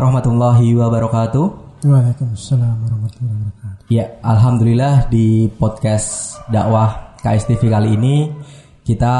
[0.00, 1.44] warahmatullahi wabarakatuh.
[1.84, 3.84] Waalaikumsalam warahmatullahi wabarakatuh.
[3.92, 8.32] Ya, alhamdulillah di podcast dakwah KSTV kali ini
[8.80, 9.16] kita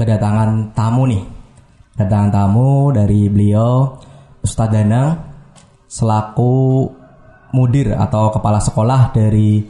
[0.00, 1.20] kedatangan tamu nih.
[1.92, 3.92] Kedatangan tamu dari beliau
[4.40, 5.20] Ustadz Danang
[5.84, 6.88] selaku
[7.52, 9.60] mudir atau kepala sekolah dari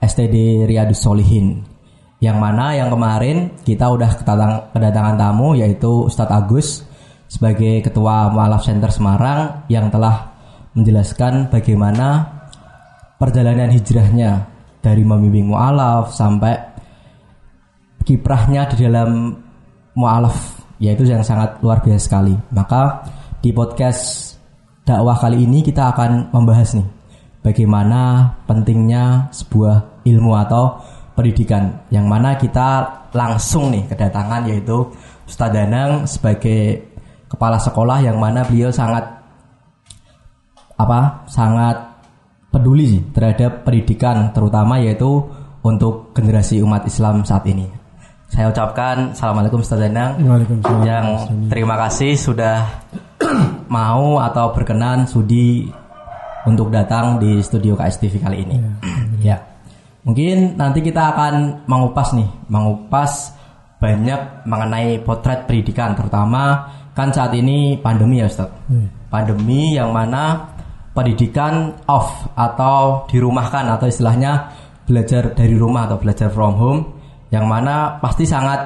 [0.00, 1.60] STD Riyadus Solihin.
[2.24, 6.68] Yang mana yang kemarin kita udah kedatang- kedatangan tamu yaitu Ustadz Agus
[7.28, 10.34] sebagai ketua Mualaf Center Semarang yang telah
[10.74, 12.26] menjelaskan bagaimana
[13.16, 14.46] perjalanan hijrahnya
[14.84, 16.52] dari membimbing mualaf sampai
[18.04, 19.32] kiprahnya di dalam
[19.96, 22.34] mualaf yaitu yang sangat luar biasa sekali.
[22.52, 23.06] Maka
[23.40, 24.34] di podcast
[24.84, 26.88] dakwah kali ini kita akan membahas nih
[27.40, 30.76] bagaimana pentingnya sebuah ilmu atau
[31.14, 34.84] pendidikan yang mana kita langsung nih kedatangan yaitu
[35.24, 36.92] Ustadz Danang sebagai
[37.34, 39.02] kepala sekolah yang mana beliau sangat
[40.78, 41.76] apa sangat
[42.54, 45.26] peduli terhadap pendidikan terutama yaitu
[45.66, 47.66] untuk generasi umat Islam saat ini.
[48.30, 50.82] Saya ucapkan assalamualaikum Ustaz Danang Waalaikumsalam.
[50.86, 51.06] yang
[51.50, 52.66] terima kasih sudah
[53.74, 55.66] mau atau berkenan sudi
[56.44, 58.56] untuk datang di studio KSTV kali ini.
[59.22, 59.38] ya.
[60.04, 63.32] Mungkin nanti kita akan mengupas nih, mengupas
[63.80, 68.48] banyak mengenai potret pendidikan terutama kan saat ini pandemi ya Ustaz.
[69.10, 70.54] Pandemi yang mana
[70.94, 74.54] pendidikan off atau dirumahkan atau istilahnya
[74.86, 76.80] belajar dari rumah atau belajar from home
[77.34, 78.62] yang mana pasti sangat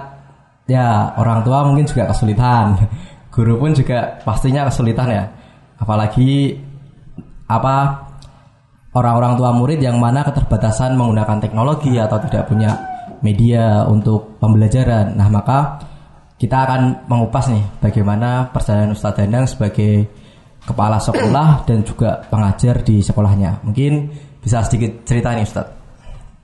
[0.69, 2.77] ya orang tua mungkin juga kesulitan.
[3.33, 5.25] Guru pun juga pastinya kesulitan ya.
[5.81, 6.59] Apalagi
[7.49, 8.05] apa
[8.93, 12.77] orang-orang tua murid yang mana keterbatasan menggunakan teknologi atau tidak punya
[13.25, 15.17] media untuk pembelajaran.
[15.17, 15.81] Nah maka
[16.39, 20.07] kita akan mengupas nih bagaimana perjalanan Ustadz Danang sebagai
[20.63, 25.75] kepala sekolah dan juga pengajar di sekolahnya mungkin bisa sedikit cerita nih Ustadz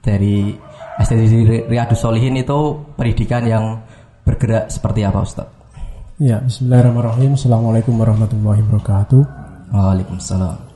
[0.04, 0.52] dari
[1.00, 3.82] STD Riyadus Solihin itu pendidikan yang
[4.22, 5.48] bergerak seperti apa Ustaz?
[6.22, 7.34] Ya, Bismillahirrahmanirrahim.
[7.34, 9.22] Assalamualaikum warahmatullahi wabarakatuh.
[9.74, 10.73] Waalaikumsalam.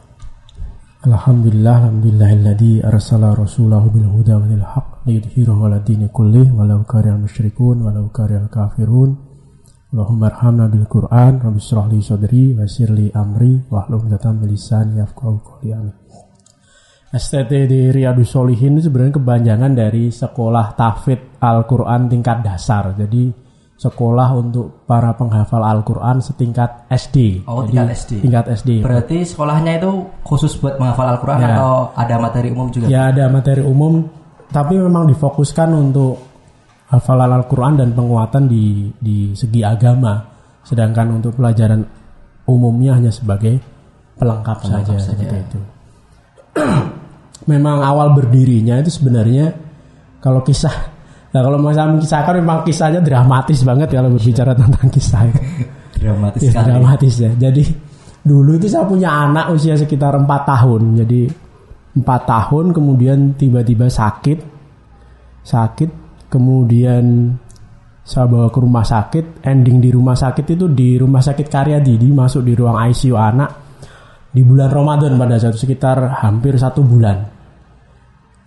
[0.99, 7.23] Alhamdulillah, alhamdulillahilladzi arsala rasulahu bil huda wa dinil haq liyudhhirahu 'ala dini kullih walau karihal
[7.23, 9.15] musyrikun walau karihal kafirun.
[9.95, 14.43] Allahumma arhamna bil Qur'an, rabbi shrah li sadri wa yassir li amri wa hlul 'uqdatam
[14.43, 15.71] min lisani yafqahu qawli.
[15.71, 15.95] Amin.
[17.15, 22.99] STT di Riyadus Solihin sebenarnya kepanjangan dari sekolah tahfidz Al-Quran tingkat dasar.
[22.99, 23.31] Jadi
[23.79, 27.47] sekolah untuk para penghafal Al-Quran setingkat SD.
[27.47, 28.13] Oh, Jadi, tingkat SD.
[28.27, 28.71] Tingkat SD.
[28.83, 29.91] Berarti sekolahnya itu
[30.27, 31.49] khusus buat menghafal Al-Quran Ya.
[31.55, 32.91] atau ada materi umum juga?
[32.91, 34.03] Ya ada materi umum,
[34.51, 36.19] tapi memang difokuskan untuk
[36.91, 40.27] hafalan Al-Quran dan penguatan di, di segi agama.
[40.67, 41.87] Sedangkan untuk pelajaran
[42.51, 43.63] umumnya hanya sebagai
[44.19, 45.15] pelengkap, saja, saja.
[45.15, 45.59] seperti itu.
[47.53, 49.55] memang awal berdirinya itu sebenarnya
[50.19, 50.75] kalau kisah,
[51.29, 55.43] nah kalau mau saya mengisahkan memang kisahnya dramatis banget kalau berbicara tentang kisah itu.
[55.99, 56.67] Dramatis Ya, sekali.
[56.71, 57.31] dramatis ya.
[57.35, 57.63] Jadi
[58.23, 61.05] dulu itu saya punya anak usia sekitar empat tahun.
[61.05, 61.21] Jadi
[61.99, 64.39] empat tahun kemudian tiba-tiba sakit,
[65.43, 65.91] sakit,
[66.31, 67.35] kemudian
[68.07, 69.43] saya bawa ke rumah sakit.
[69.45, 73.51] Ending di rumah sakit itu di rumah sakit Karyadi, di masuk di ruang ICU anak
[74.29, 77.38] di bulan Ramadan pada saat itu sekitar hampir satu bulan.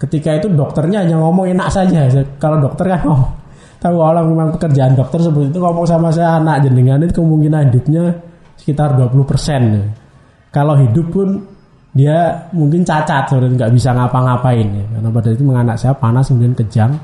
[0.02, 2.10] Ketika itu dokternya hanya ngomong enak saja.
[2.42, 3.32] Kalau dokter kan ngomong,
[3.78, 8.18] tahu orang memang pekerjaan dokter seperti itu ngomong sama saya anak jenengan itu kemungkinan hidupnya
[8.58, 10.50] sekitar 20%.
[10.50, 11.38] Kalau hidup pun
[11.94, 14.68] dia mungkin cacat sebenarnya nggak bisa ngapa-ngapain.
[14.90, 16.98] Karena pada itu menganak saya panas kemudian kejang.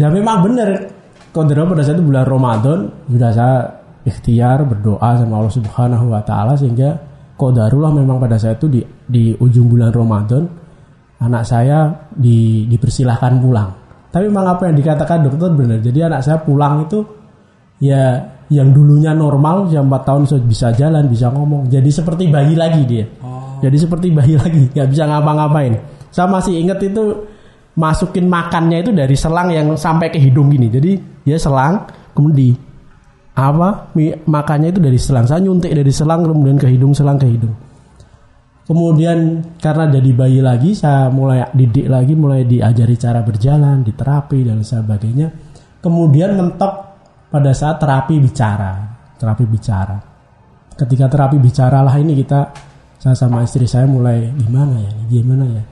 [0.00, 0.88] Ya memang benar.
[1.32, 3.56] Kodera pada saat itu bulan Ramadan sudah saya
[4.04, 6.92] ikhtiar berdoa sama Allah Subhanahu wa taala sehingga
[7.40, 10.61] kodarullah memang pada saat itu di di ujung bulan Ramadan
[11.22, 13.70] anak saya di, dipersilahkan pulang.
[14.12, 15.78] Tapi memang apa yang dikatakan dokter benar.
[15.80, 17.00] Jadi anak saya pulang itu
[17.80, 18.20] ya
[18.52, 21.72] yang dulunya normal yang 4 tahun sudah bisa jalan, bisa ngomong.
[21.72, 23.08] Jadi seperti bayi lagi dia.
[23.64, 25.80] Jadi seperti bayi lagi, nggak bisa ngapa-ngapain.
[26.12, 27.24] Saya masih ingat itu
[27.72, 30.68] masukin makannya itu dari selang yang sampai ke hidung gini.
[30.68, 30.92] Jadi
[31.24, 32.48] dia selang, kemudian di
[33.32, 33.88] apa
[34.28, 35.24] makannya itu dari selang.
[35.24, 37.71] Saya nyuntik dari selang kemudian ke hidung, selang ke hidung.
[38.62, 44.62] Kemudian karena jadi bayi lagi, saya mulai didik lagi, mulai diajari cara berjalan, diterapi dan
[44.62, 45.28] sebagainya.
[45.82, 46.72] Kemudian mentok
[47.26, 48.86] pada saat terapi bicara,
[49.18, 49.98] terapi bicara.
[50.78, 52.54] Ketika terapi bicara lah ini kita,
[53.02, 55.62] saya sama istri saya mulai gimana ya, gimana ya.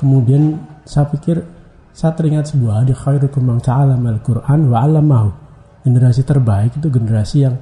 [0.00, 0.56] Kemudian
[0.88, 1.44] saya pikir
[1.92, 5.20] saya teringat sebuah hadis khairukum man ta'allama al-Qur'an wa.
[5.84, 7.60] Generasi terbaik itu generasi yang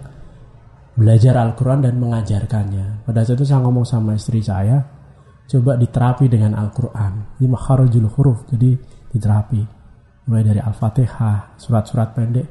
[0.96, 3.04] belajar Al-Quran dan mengajarkannya.
[3.04, 4.80] Pada saat itu saya ngomong sama istri saya,
[5.46, 7.36] coba diterapi dengan Al-Quran.
[7.38, 8.74] Ini makharajul huruf, jadi
[9.12, 9.62] diterapi.
[10.26, 12.48] Mulai dari Al-Fatihah, surat-surat pendek.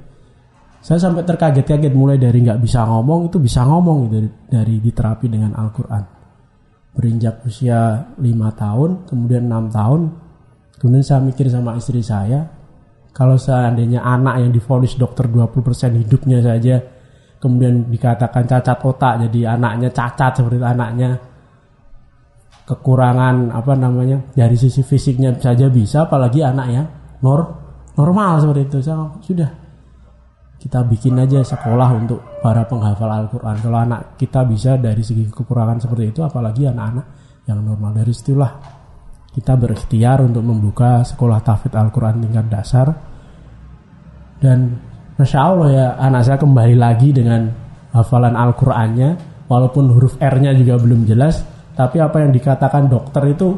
[0.85, 5.57] Saya sampai terkaget-kaget mulai dari nggak bisa ngomong itu bisa ngomong dari, dari diterapi dengan
[5.57, 6.03] Al-Quran.
[6.93, 8.21] Berinjak usia 5
[8.55, 10.01] tahun, kemudian 6 tahun,
[10.77, 12.45] kemudian saya mikir sama istri saya,
[13.11, 16.94] kalau seandainya anak yang difonis dokter 20% hidupnya saja
[17.39, 21.09] kemudian dikatakan cacat otak jadi anaknya cacat seperti anaknya.
[22.65, 26.87] Kekurangan apa namanya dari sisi fisiknya saja bisa apalagi anak yang
[27.21, 27.41] nor
[27.93, 28.77] normal seperti itu.
[28.81, 29.49] Saya sudah
[30.57, 33.61] kita bikin aja sekolah untuk para penghafal Al-Quran.
[33.61, 37.05] Kalau anak kita bisa dari segi kekurangan seperti itu apalagi anak-anak
[37.45, 37.93] yang normal.
[37.93, 38.51] Dari situlah
[39.29, 42.87] kita berikhtiar untuk membuka sekolah tafid Al-Quran tingkat dasar.
[44.41, 44.73] Dan
[45.15, 47.47] Masya Allah ya anak saya kembali lagi dengan
[47.95, 49.09] hafalan Al-Qurannya
[49.47, 51.43] walaupun huruf R-nya juga belum jelas
[51.75, 53.55] tapi apa yang dikatakan dokter itu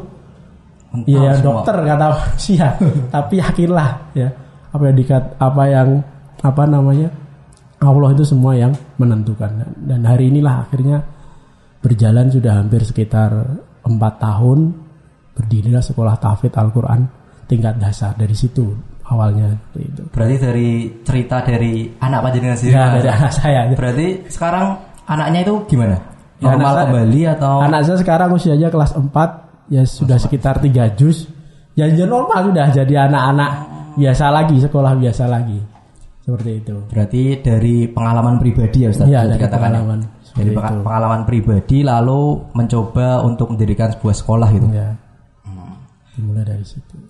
[1.04, 2.72] Iya ya, dokter kata manusia
[3.14, 4.28] tapi yakinlah ya
[4.72, 5.88] apa yang dikat apa yang
[6.40, 7.12] apa namanya
[7.78, 9.70] Allah itu semua yang menentukan.
[9.78, 10.98] Dan hari inilah akhirnya
[11.78, 13.30] berjalan sudah hampir sekitar
[13.86, 14.74] empat tahun
[15.38, 17.06] berdirilah sekolah tafid Al-Quran
[17.46, 18.18] tingkat dasar.
[18.18, 18.74] Dari situ
[19.08, 20.02] awalnya itu.
[20.12, 20.68] Berarti dari
[21.02, 22.76] cerita dari anak panjenengan sendiri.
[22.76, 23.60] Ya, dari anak saya.
[23.72, 24.66] Berarti sekarang
[25.08, 25.96] anaknya itu gimana?
[26.38, 30.62] Ya, Normal saya, kembali atau Anak saya sekarang usianya kelas 4 ya sudah Mas, sekitar
[30.62, 31.26] 3 juz.
[31.74, 33.50] Ya, ya normal sudah jadi anak-anak
[33.98, 35.58] biasa lagi, sekolah biasa lagi.
[36.22, 36.76] Seperti itu.
[36.92, 39.08] Berarti dari pengalaman pribadi ya Ustaz?
[39.08, 39.50] Iya, dari ya?
[39.50, 39.98] pengalaman.
[40.38, 40.60] Dari itu.
[40.60, 44.68] pengalaman pribadi lalu mencoba untuk mendirikan sebuah sekolah gitu.
[44.70, 44.94] Ya.
[45.42, 45.74] Hmm.
[46.14, 47.07] Dimulai dari situ.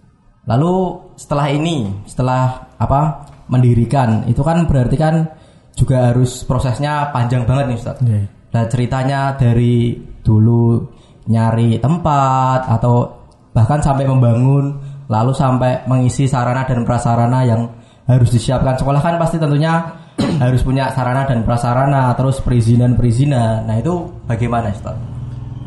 [0.48, 0.74] Lalu
[1.20, 5.28] setelah ini, setelah apa mendirikan, itu kan berarti kan
[5.76, 7.96] juga harus prosesnya panjang banget nih Ustaz.
[8.00, 8.26] Yeah.
[8.56, 10.88] Nah ceritanya dari dulu
[11.28, 14.80] nyari tempat atau bahkan sampai membangun,
[15.12, 17.68] lalu sampai mengisi sarana dan prasarana yang
[18.08, 19.84] harus disiapkan sekolah kan pasti tentunya
[20.42, 23.68] harus punya sarana dan prasarana, terus perizinan perizinan.
[23.68, 24.96] Nah itu bagaimana Ustaz?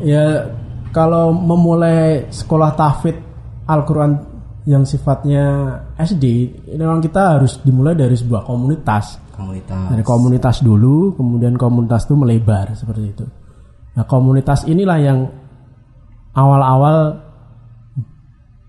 [0.02, 0.50] Ya
[0.90, 3.14] kalau memulai sekolah tafid
[3.70, 4.31] Al-Quran
[4.62, 6.24] yang sifatnya SD,
[6.78, 9.18] memang kita harus dimulai dari sebuah komunitas.
[9.34, 9.90] Komunitas.
[9.90, 13.26] Dari komunitas dulu, kemudian komunitas itu melebar seperti itu.
[13.98, 15.18] Nah, komunitas inilah yang
[16.32, 17.18] awal-awal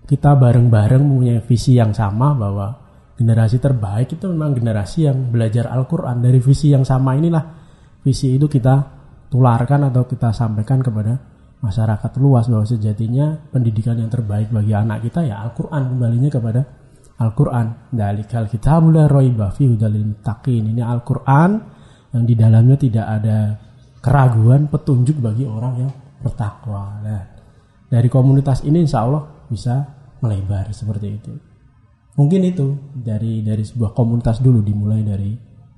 [0.04, 2.76] kita bareng-bareng punya visi yang sama bahwa
[3.16, 7.44] generasi terbaik itu memang generasi yang belajar Al-Quran dari visi yang sama inilah
[8.04, 8.84] visi itu kita
[9.32, 11.33] tularkan atau kita sampaikan kepada
[11.64, 16.60] masyarakat luas bahwa sejatinya pendidikan yang terbaik bagi anak kita ya Al-Quran kembalinya kepada
[17.24, 17.66] Al-Quran.
[17.88, 20.76] Dalikal kitabul raiba fi hudalil muttaqin.
[20.76, 21.50] Ini Al-Quran
[22.12, 23.38] yang di dalamnya tidak ada
[24.04, 25.90] keraguan petunjuk bagi orang yang
[26.20, 27.00] bertakwa.
[27.00, 27.22] Nah,
[27.88, 29.80] dari komunitas ini insya Allah bisa
[30.20, 31.32] melebar seperti itu.
[32.14, 35.32] Mungkin itu dari dari sebuah komunitas dulu dimulai dari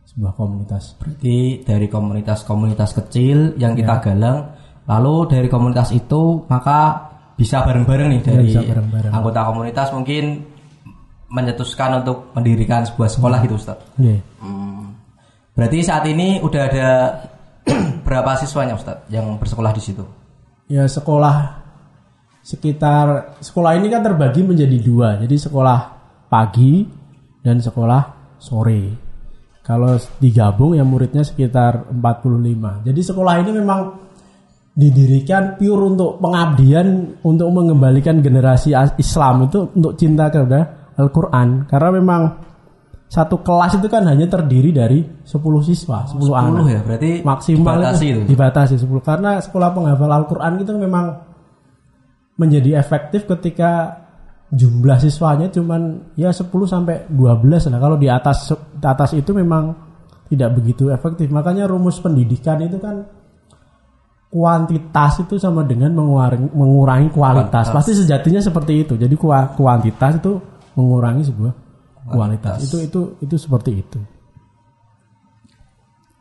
[0.07, 0.99] sebuah komunitas.
[0.99, 4.03] Berarti dari komunitas-komunitas kecil yang kita ya.
[4.03, 4.39] galang
[4.87, 9.13] Lalu dari komunitas itu maka bisa bareng-bareng nih dari ya, bareng -bareng.
[9.13, 10.47] anggota komunitas mungkin
[11.29, 13.79] menyetuskan untuk mendirikan sebuah sekolah gitu Ustaz.
[13.99, 14.23] Yeah.
[14.41, 14.95] Hmm.
[15.53, 16.89] Berarti saat ini udah ada
[18.07, 20.05] berapa siswanya Ustaz yang bersekolah di situ?
[20.71, 21.67] Ya sekolah
[22.47, 25.19] sekitar sekolah ini kan terbagi menjadi dua.
[25.19, 25.79] Jadi sekolah
[26.31, 26.87] pagi
[27.43, 28.03] dan sekolah
[28.39, 29.05] sore.
[29.67, 32.87] Kalau digabung ya muridnya sekitar 45.
[32.87, 34.06] Jadi sekolah ini memang
[34.77, 42.23] didirikan pure untuk pengabdian untuk mengembalikan generasi Islam itu untuk cinta kepada Al-Qur'an karena memang
[43.07, 45.33] satu kelas itu kan hanya terdiri dari 10
[45.65, 46.63] siswa, 10, 10 anak.
[46.69, 48.29] ya, berarti maksimal dibatasi itu, itu.
[48.29, 51.07] dibatasi 10 karena sekolah penghafal Al-Qur'an itu memang
[52.37, 54.05] menjadi efektif ketika
[54.53, 57.81] jumlah siswanya cuman ya 10 sampai 12 lah.
[57.81, 59.73] Kalau di atas di atas itu memang
[60.27, 61.31] tidak begitu efektif.
[61.31, 63.07] Makanya rumus pendidikan itu kan
[64.37, 67.73] kuantitas itu sama dengan mengurangi, mengurangi kualitas.
[67.73, 67.73] kualitas.
[67.73, 69.01] Pasti sejatinya seperti itu.
[69.01, 69.17] Jadi
[69.57, 70.37] kuantitas itu
[70.77, 71.53] mengurangi sebuah
[72.05, 72.13] kualitas.
[72.13, 72.57] kualitas.
[72.69, 73.97] Itu itu itu seperti itu.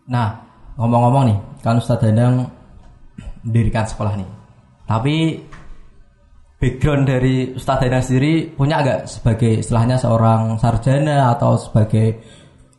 [0.07, 0.31] Nah,
[0.79, 2.47] ngomong-ngomong nih, kan Ustadz Dandang
[3.43, 4.29] mendirikan sekolah nih.
[4.87, 5.15] Tapi
[6.55, 12.23] background dari Ustadz Dandang sendiri punya agak sebagai istilahnya seorang sarjana atau sebagai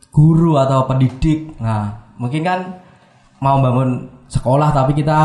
[0.09, 1.61] guru atau pendidik.
[1.61, 2.59] Nah, mungkin kan
[3.37, 5.19] mau bangun sekolah tapi kita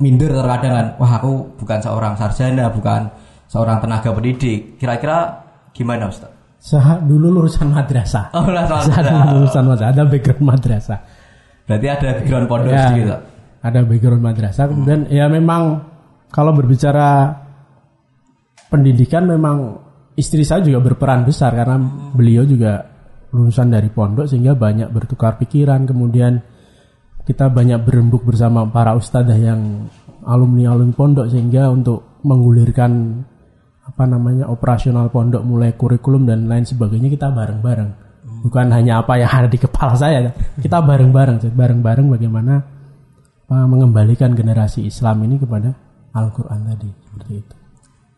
[0.00, 3.08] minder terkadang kan wah aku bukan seorang sarjana bukan
[3.48, 6.32] seorang tenaga pendidik kira-kira gimana Ustaz?
[6.56, 8.32] Saya dulu lulusan madrasah.
[8.34, 9.24] Oh, lulusan madrasah.
[9.38, 9.92] lulusan madrasah.
[9.92, 10.98] Ada background madrasah.
[11.68, 13.20] Berarti ada background pondok Ya, sedikit, Pak.
[13.66, 15.62] ada background madrasah kemudian ya memang
[16.32, 17.10] kalau berbicara
[18.66, 19.78] pendidikan memang
[20.18, 21.76] istri saya juga berperan besar karena
[22.14, 22.82] beliau juga
[23.30, 26.40] lulusan dari pondok sehingga banyak bertukar pikiran kemudian
[27.26, 29.90] kita banyak berembuk bersama para ustadzah yang
[30.22, 33.22] alumni alumni pondok sehingga untuk menggulirkan
[33.86, 37.90] apa namanya operasional pondok mulai kurikulum dan lain sebagainya kita bareng-bareng.
[38.46, 40.30] Bukan hanya apa yang ada di kepala saya
[40.62, 41.50] kita bareng-bareng.
[41.50, 42.62] Bareng-bareng bagaimana
[43.50, 45.74] mengembalikan generasi Islam ini kepada
[46.14, 46.90] Al-Quran tadi.
[47.10, 47.54] Seperti itu.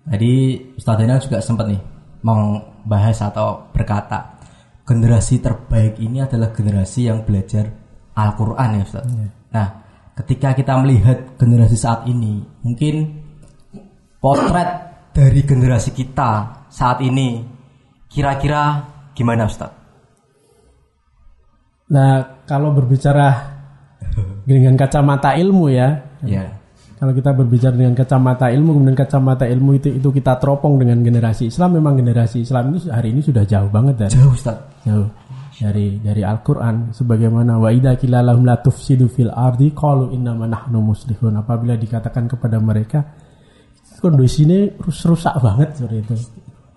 [0.08, 0.32] Tadi
[0.76, 1.80] Ustadz Zainal juga sempat nih
[2.24, 4.40] membahas atau berkata
[4.88, 7.68] generasi terbaik ini adalah generasi yang belajar
[8.18, 9.14] Al-Quran ya Ustadz.
[9.54, 9.68] Nah,
[10.18, 13.22] ketika kita melihat generasi saat ini, mungkin
[14.18, 14.70] potret
[15.14, 17.46] dari generasi kita saat ini
[18.10, 18.82] kira-kira
[19.14, 19.78] gimana Ustadz?
[21.88, 23.56] Nah, kalau berbicara
[24.44, 26.50] dengan kacamata ilmu ya, Ya,
[26.98, 31.46] kalau kita berbicara dengan kacamata ilmu, kemudian kacamata ilmu itu itu kita teropong dengan generasi
[31.46, 34.82] Islam, memang generasi Islam ini hari ini sudah jauh banget dari jauh Ustadz.
[34.82, 35.06] jauh
[35.58, 40.78] dari dari Al-Qur'an sebagaimana wa idza qila lahum la tufsidu fil ardi qalu innama nahnu
[40.78, 41.34] muslihun.
[41.34, 43.02] Apabila dikatakan kepada mereka
[43.98, 46.14] kondisi ini rus- rusak banget seperti itu.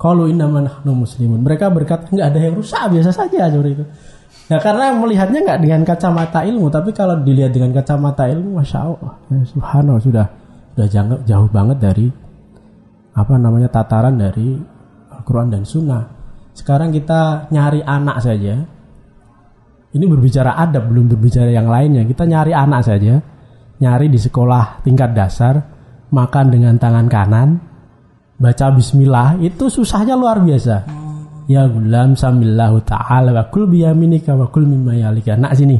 [0.01, 1.45] Qalu innama nahnu muslimun.
[1.45, 3.85] Mereka berkata nggak ada yang rusak biasa saja seperti itu.
[4.50, 9.13] Nah karena melihatnya nggak dengan kacamata ilmu, tapi kalau dilihat dengan kacamata ilmu, masya Allah,
[9.29, 10.25] ya, subhanallah sudah
[10.73, 12.07] sudah jauh, jauh banget dari
[13.13, 14.57] apa namanya tataran dari
[15.13, 16.03] Al-Quran dan Sunnah.
[16.51, 18.55] Sekarang kita nyari anak saja.
[19.91, 22.08] Ini berbicara adab, belum berbicara yang lainnya.
[22.08, 23.20] Kita nyari anak saja,
[23.84, 25.60] nyari di sekolah tingkat dasar,
[26.12, 27.60] makan dengan tangan kanan,
[28.39, 31.01] baca Bismillah, itu susahnya luar biasa.
[31.51, 35.36] Ya gulam samillahu ta'ala wa kul biyaminika wa kul mimma yalika.
[35.36, 35.75] Nak sini.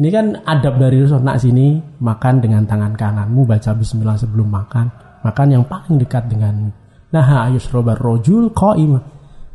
[0.00, 1.20] Ini kan adab dari Rasul.
[1.20, 4.88] Nak sini makan dengan tangan kananmu baca bismillah sebelum makan.
[5.20, 6.72] Makan yang paling dekat denganmu.
[7.12, 8.98] Nah, ayus robar rojul qaima.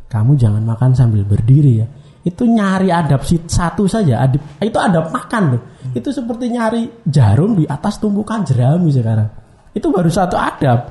[0.08, 1.86] Kamu jangan makan sambil berdiri ya.
[2.24, 4.24] Itu nyari adab satu saja.
[4.24, 5.62] Adab, itu adab makan loh.
[5.92, 9.28] Itu seperti nyari jarum di atas tumpukan jerami sekarang.
[9.72, 10.88] Itu baru satu adab.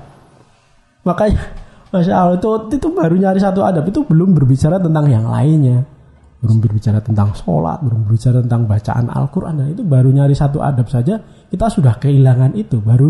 [1.05, 5.87] Makanya Masya Allah itu, itu baru nyari satu adab itu belum berbicara tentang yang lainnya
[6.37, 10.85] belum berbicara tentang sholat belum berbicara tentang bacaan Al-Quran nah, itu baru nyari satu adab
[10.91, 11.17] saja
[11.49, 13.09] kita sudah kehilangan itu baru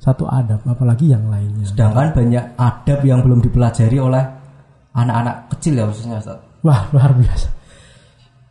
[0.00, 4.24] satu adab apalagi yang lainnya Sedangkan banyak adab yang belum dipelajari oleh
[5.06, 6.64] anak-anak kecil ya khususnya Ustadz.
[6.66, 7.48] wah luar biasa.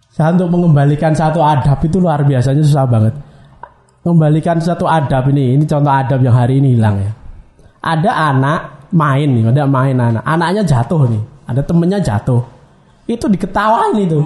[0.09, 3.15] Saya untuk mengembalikan satu adab itu luar biasanya susah banget.
[4.03, 7.11] Mengembalikan satu adab ini ini contoh adab yang hari ini hilang ya.
[7.79, 8.59] Ada anak
[8.91, 10.23] main nih ada main anak.
[10.27, 12.41] Anaknya jatuh nih ada temennya jatuh.
[13.07, 14.19] Itu diketawain itu.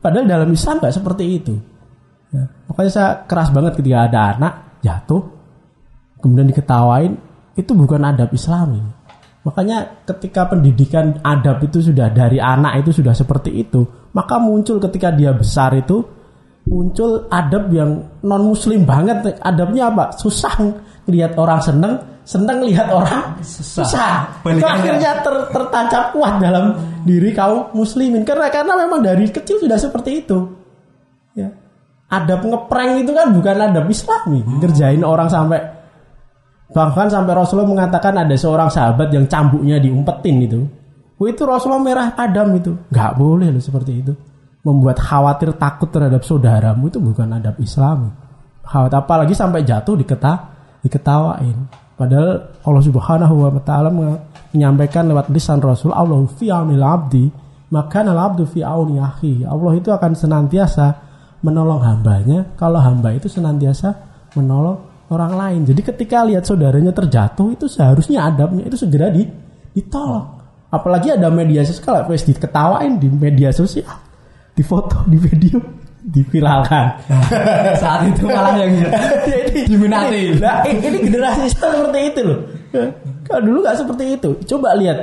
[0.00, 1.54] Padahal dalam Islam nggak seperti itu.
[2.30, 5.40] Ya, makanya saya keras banget ketika ada anak jatuh
[6.20, 7.16] kemudian diketawain
[7.56, 8.80] itu bukan adab Islami
[9.40, 15.14] makanya ketika pendidikan adab itu sudah dari anak itu sudah seperti itu maka muncul ketika
[15.14, 16.20] dia besar itu
[16.70, 19.40] muncul adab yang non muslim banget.
[19.40, 20.12] Adabnya apa?
[20.14, 20.54] Susah
[21.10, 23.82] lihat orang seneng seneng lihat orang Susah.
[23.82, 24.12] susah,
[24.46, 28.22] Itu akhirnya ter- tertancap kuat dalam diri kaum muslimin.
[28.22, 30.38] Karena karena memang dari kecil sudah seperti itu.
[31.34, 31.50] Ya.
[32.10, 34.42] Adab ngeprank itu kan bukan adab islami.
[34.46, 35.79] Ngerjain orang sampai
[36.70, 40.60] bahkan sampai Rasulullah mengatakan ada seorang sahabat yang cambuknya diumpetin itu.
[41.20, 42.72] Wah, itu Rasulullah merah padam itu.
[42.88, 44.12] Nggak boleh loh seperti itu.
[44.64, 48.12] Membuat khawatir takut terhadap saudaramu itu bukan adab islami
[48.70, 50.32] khawatir apalagi sampai jatuh diketa
[50.86, 51.58] diketawain.
[51.98, 57.28] Padahal Allah subhanahu wa ta'ala menyampaikan lewat lisan Rasul Allah fi abdi
[57.68, 59.44] maka abdu fi auni akhi.
[59.44, 60.86] Allah itu akan senantiasa
[61.44, 62.48] menolong hambanya.
[62.56, 63.92] Kalau hamba itu senantiasa
[64.32, 69.26] menolong orang lain jadi ketika lihat saudaranya terjatuh itu seharusnya adabnya itu segera di,
[69.74, 70.38] ditolong
[70.70, 73.90] apalagi ada media sosial kalau diketawain di media sosial
[74.54, 75.58] di foto di video
[76.00, 76.86] diviralkan
[77.82, 78.72] Saat itu malah yang
[79.28, 80.32] Jadi, Diminati.
[80.32, 82.38] ini- Nah, ini generasi seperti itu loh.
[83.28, 84.30] Kalau dulu nggak seperti itu.
[84.48, 84.98] Coba lihat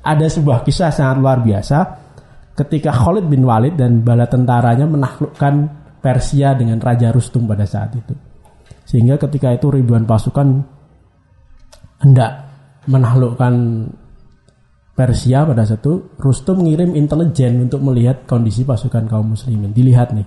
[0.00, 1.78] ada sebuah kisah sangat luar biasa
[2.56, 5.54] ketika Khalid bin Walid dan bala tentaranya menaklukkan
[6.00, 8.14] Persia dengan Raja Rustum pada saat itu.
[8.88, 10.64] Sehingga ketika itu ribuan pasukan
[12.00, 12.48] hendak
[12.88, 13.54] menaklukkan
[14.96, 19.70] Persia pada saat itu Rustum mengirim intelijen untuk melihat kondisi pasukan kaum muslimin.
[19.70, 20.26] Dilihat nih,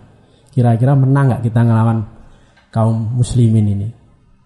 [0.53, 2.07] kira-kira menang nggak kita ngelawan
[2.71, 3.87] kaum muslimin ini.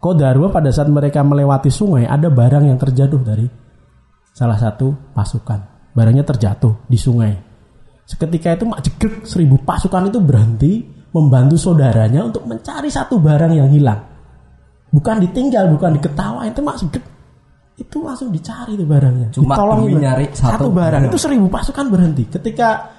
[0.02, 3.46] Kodarwa pada saat mereka melewati sungai ada barang yang terjatuh dari
[4.34, 5.92] salah satu pasukan.
[5.94, 7.34] Barangnya terjatuh di sungai.
[8.06, 8.82] Seketika itu mak
[9.30, 10.72] seribu pasukan itu berhenti
[11.16, 14.04] membantu saudaranya untuk mencari satu barang yang hilang.
[14.92, 16.92] Bukan ditinggal, bukan diketawain, itu maksud
[17.76, 19.32] itu langsung dicari itu barangnya.
[19.32, 21.08] Cuma demi nyari satu barang.
[21.08, 21.12] barang.
[21.12, 22.28] Itu seribu pasukan berhenti.
[22.28, 22.92] Ketika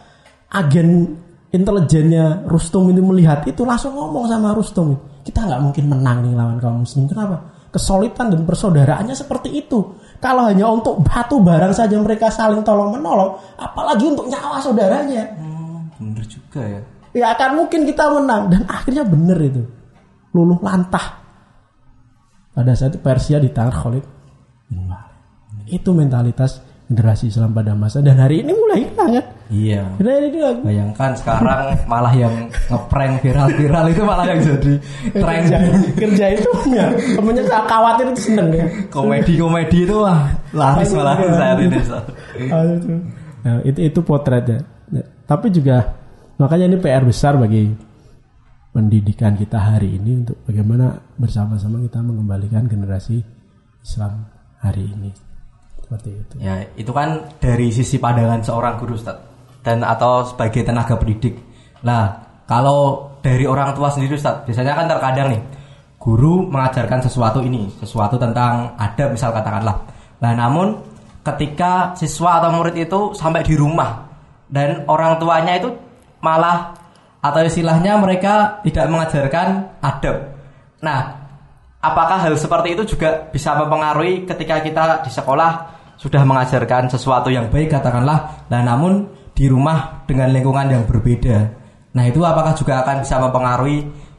[0.53, 1.17] agen
[1.53, 6.57] intelijennya Rustum itu melihat itu langsung ngomong sama Rustum, kita nggak mungkin menang nih lawan
[6.61, 7.09] kaum muslim.
[7.09, 7.69] Kenapa?
[7.73, 9.81] Kesulitan dan persaudaraannya seperti itu.
[10.21, 15.25] Kalau hanya untuk batu barang saja mereka saling tolong menolong, apalagi untuk nyawa saudaranya.
[15.37, 16.81] Hmm, bener juga ya.
[17.17, 19.65] Ya akan mungkin kita menang dan akhirnya bener itu.
[20.37, 21.25] Luluh lantah.
[22.53, 24.05] Pada saat itu Persia di tangan Khalid
[24.69, 25.17] bin Walid.
[25.73, 29.27] Itu mentalitas generasi Islam pada masa dan hari ini mulai hilang kan.
[29.49, 29.83] Iya.
[29.99, 32.35] Ini dia Bayangkan sekarang malah yang
[32.71, 34.73] ngeprank viral-viral itu malah yang jadi
[35.11, 35.73] kerja, trending.
[35.97, 36.87] kerja itu ya.
[37.17, 38.67] Temennya saya khawatir itu seneng ya.
[38.93, 41.79] Komedi-komedi itu wah laris malah saat ini.
[42.53, 42.89] Ah, itu.
[43.43, 44.59] Nah, itu itu potretnya.
[44.93, 46.06] Ya, Tapi juga
[46.37, 47.73] makanya ini PR besar bagi
[48.77, 53.25] pendidikan kita hari ini untuk bagaimana bersama-sama kita mengembalikan generasi
[53.81, 54.29] Islam
[54.61, 55.11] hari ini.
[55.81, 56.35] Seperti itu.
[56.43, 59.17] Ya, itu kan dari sisi pandangan seorang guru Ustaz
[59.65, 61.41] dan atau sebagai tenaga pendidik.
[61.87, 65.43] Nah, kalau dari orang tua sendiri Ustaz, biasanya kan terkadang nih
[65.97, 69.89] guru mengajarkan sesuatu ini, sesuatu tentang adab misal katakanlah.
[70.21, 70.77] Nah, namun
[71.25, 74.05] ketika siswa atau murid itu sampai di rumah
[74.47, 75.86] dan orang tuanya itu
[76.21, 76.75] malah
[77.21, 79.47] atau istilahnya mereka tidak mengajarkan
[79.83, 80.17] adab.
[80.83, 81.01] Nah,
[81.83, 85.51] apakah hal seperti itu juga bisa mempengaruhi ketika kita di sekolah
[85.97, 91.39] sudah mengajarkan sesuatu yang baik katakanlah, nah namun di rumah dengan lingkungan yang berbeda.
[91.97, 93.79] Nah, itu apakah juga akan bisa mempengaruhi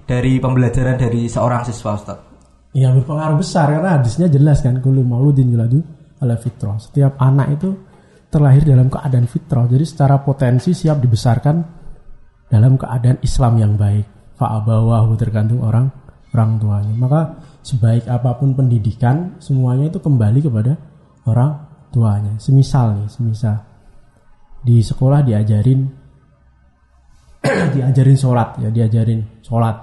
[0.09, 2.17] dari pembelajaran dari seorang siswa Ustaz?
[2.73, 5.81] Ya berpengaruh besar karena hadisnya jelas kan kullu mauludin yuladu
[6.21, 6.77] ala fitrah.
[6.81, 7.69] Setiap anak itu
[8.29, 9.65] terlahir dalam keadaan fitrah.
[9.69, 11.76] Jadi secara potensi siap dibesarkan
[12.47, 14.05] dalam keadaan Islam yang baik.
[14.37, 15.89] Fa'abawahu tergantung orang
[16.35, 16.93] orang tuanya.
[16.93, 17.21] Maka
[17.65, 20.77] sebaik apa pun pendidikan semuanya itu kembali kepada
[21.25, 21.57] orang
[21.89, 22.37] tuanya.
[22.37, 23.57] Semisal nih, semisal
[24.67, 25.79] di sekolah diajarin
[27.75, 29.75] diajarin sholat ya diajarin sholat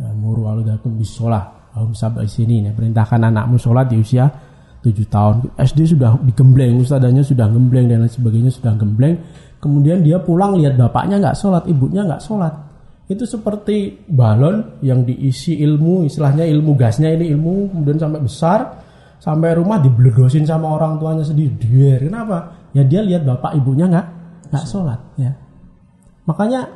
[0.00, 4.26] ya, muru aludakum bis sholat Ahum sabak sini ya perintahkan anakmu sholat di usia
[4.82, 9.20] 7 tahun SD sudah digembleng ustadanya sudah gembleng dan lain sebagainya sudah gembleng
[9.58, 12.54] kemudian dia pulang lihat bapaknya nggak sholat ibunya nggak sholat
[13.08, 18.60] itu seperti balon yang diisi ilmu istilahnya ilmu gasnya ini ilmu kemudian sampai besar
[19.18, 22.00] sampai rumah dibledosin sama orang tuanya sendiri Dier.
[22.06, 24.06] kenapa ya dia lihat bapak ibunya nggak
[24.52, 25.32] nggak sholat ya
[26.28, 26.68] makanya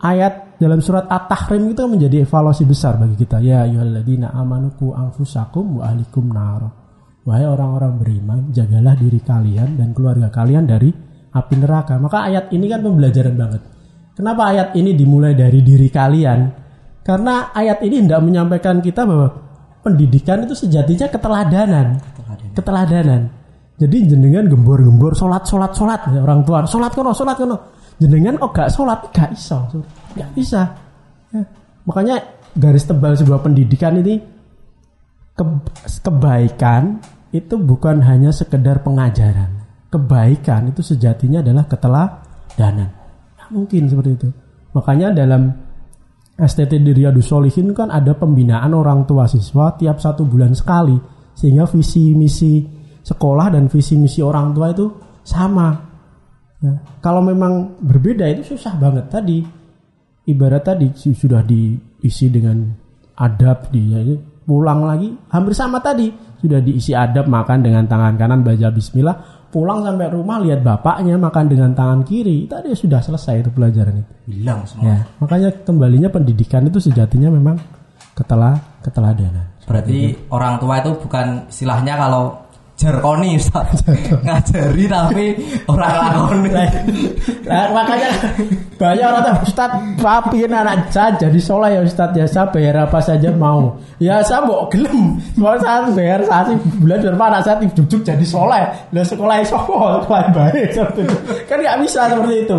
[0.00, 3.40] ayat dalam surat At-Tahrim itu menjadi evaluasi besar bagi kita.
[3.44, 6.62] Ya ayyuhalladzina amanu qu anfusakum wa ahlikum nar.
[7.26, 10.94] Wahai orang-orang beriman, jagalah diri kalian dan keluarga kalian dari
[11.36, 12.00] api neraka.
[12.00, 13.62] Maka ayat ini kan pembelajaran banget.
[14.16, 16.40] Kenapa ayat ini dimulai dari diri kalian?
[17.04, 19.28] Karena ayat ini tidak menyampaikan kita bahwa
[19.84, 21.86] pendidikan itu sejatinya keteladanan.
[22.56, 23.22] Keteladanan.
[23.76, 27.56] Jadi jenengan gembor-gembor sholat sholat sholat ya, orang tua sholat kono sholat kono
[28.00, 29.58] jenengan oh gak sholat gak iso
[30.16, 30.62] gak bisa
[31.34, 31.42] Ya.
[31.82, 32.22] makanya
[32.54, 34.22] garis tebal sebuah pendidikan ini
[35.34, 35.64] ke-
[36.06, 37.02] kebaikan
[37.34, 39.55] itu bukan hanya sekedar pengajaran
[39.96, 42.88] kebaikan itu sejatinya adalah keteladanan.
[43.40, 44.28] Nggak mungkin seperti itu.
[44.76, 45.48] Makanya dalam
[46.36, 46.92] STT di
[47.24, 51.00] Solihin kan ada pembinaan orang tua siswa tiap satu bulan sekali.
[51.32, 52.60] Sehingga visi misi
[53.00, 54.86] sekolah dan visi misi orang tua itu
[55.24, 55.72] sama.
[56.60, 59.08] Ya, kalau memang berbeda itu susah banget.
[59.08, 59.38] Tadi.
[60.26, 62.66] Ibarat tadi su- sudah diisi dengan
[63.14, 65.14] adab dia itu pulang lagi.
[65.30, 66.10] Hampir sama tadi.
[66.36, 71.48] Sudah diisi adab makan dengan tangan kanan baca bismillah pulang sampai rumah lihat bapaknya makan
[71.48, 74.12] dengan tangan kiri tadi sudah selesai itu pelajaran itu.
[74.28, 74.84] Hilang semua.
[74.84, 77.56] ya makanya kembalinya pendidikan itu sejatinya memang
[78.12, 79.56] ketelah keteladanan.
[79.64, 82.36] Berarti orang tua itu bukan istilahnya kalau
[82.76, 83.80] jarkoni Ustaz.
[84.24, 85.26] ngajari tapi
[85.64, 86.50] orang lakoni.
[87.48, 88.08] Nah, makanya
[88.76, 93.00] banyak orang tuh Ustad papiin anak saya jadi soleh ya Ustad ya saya bayar apa
[93.00, 93.80] saja mau.
[93.96, 95.16] Ya saya mau gelem.
[95.40, 98.64] Mau saya bayar satu bulan berapa anak saya duduk jadi soleh.
[98.92, 100.84] Lah sekolah sopo sekolah baik itu
[101.48, 102.58] kan nggak bisa seperti itu.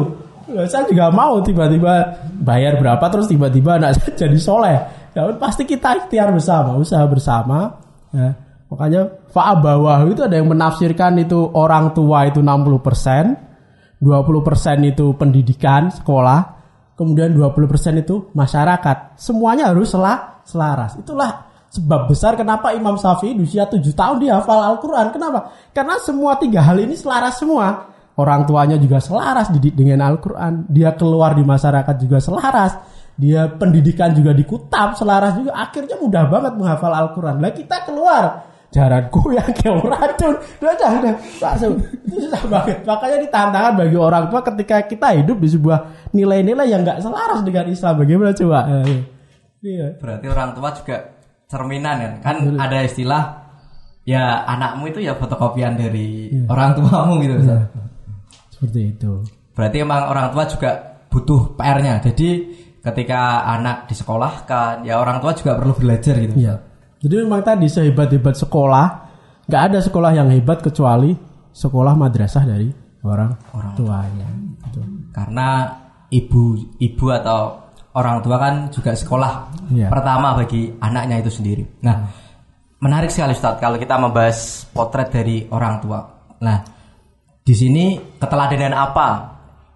[0.66, 1.94] Saya juga mau tiba-tiba
[2.42, 4.78] bayar berapa terus tiba-tiba anak saya jadi soleh.
[5.14, 7.78] Ya pasti kita ikhtiar bersama usaha bersama.
[8.10, 8.34] Ya
[8.68, 13.46] makanya fa'abawah itu ada yang menafsirkan itu orang tua itu 60
[14.02, 16.40] 20% itu pendidikan sekolah,
[16.98, 19.18] kemudian 20% itu masyarakat.
[19.18, 19.94] Semuanya harus
[20.46, 20.98] selaras.
[20.98, 25.14] Itulah sebab besar kenapa Imam Syafi'i di usia 7 tahun dia hafal Al-Quran.
[25.14, 25.54] Kenapa?
[25.74, 27.94] Karena semua tiga hal ini selaras semua.
[28.18, 30.66] Orang tuanya juga selaras didik dengan Al-Quran.
[30.70, 32.74] Dia keluar di masyarakat juga selaras.
[33.18, 38.46] dia pendidikan juga di kutab selaras juga akhirnya mudah banget menghafal Al-Quran lah kita keluar
[38.72, 43.98] jaranku yang kayak racun udah udah udah langsung itu susah banget makanya ini tantangan bagi
[43.98, 45.80] orang tua ketika kita hidup di sebuah
[46.12, 49.00] nilai-nilai yang nggak selaras dengan Islam bagaimana coba Eh,
[49.64, 50.98] iya Berarti orang tua juga
[51.48, 52.14] cerminan kan?
[52.22, 53.24] Kan ada istilah
[54.04, 57.40] ya anakmu itu ya fotokopian dari orang tuamu gitu.
[57.40, 57.72] Ustaz.
[58.52, 59.24] seperti itu
[59.58, 60.72] Berarti emang orang tua juga
[61.10, 61.98] butuh PR-nya.
[62.06, 62.30] Jadi
[62.86, 66.38] ketika anak disekolahkan, ya orang tua juga perlu belajar gitu.
[66.38, 66.62] Iya.
[66.98, 68.86] Jadi memang tadi sehebat-hebat sekolah,
[69.46, 71.14] nggak ada sekolah yang hebat kecuali
[71.54, 72.70] sekolah madrasah dari
[73.06, 74.30] orang, orang tuanya.
[74.70, 74.82] Gitu.
[75.14, 75.70] Karena
[76.10, 79.32] ibu ibu atau orang tua kan juga sekolah
[79.74, 79.90] Iya.
[79.90, 81.64] pertama bagi anaknya itu sendiri.
[81.82, 82.06] Nah,
[82.80, 86.00] menarik sekali Ustaz kalau kita membahas potret dari orang tua.
[86.42, 86.58] Nah,
[87.42, 89.10] di sini keteladanan apa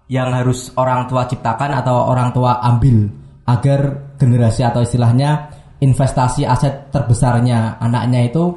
[0.06, 3.08] yang harus orang tua ciptakan atau orang tua ambil
[3.48, 5.50] agar generasi atau istilahnya
[5.82, 7.82] investasi aset terbesarnya.
[7.82, 8.54] Anaknya itu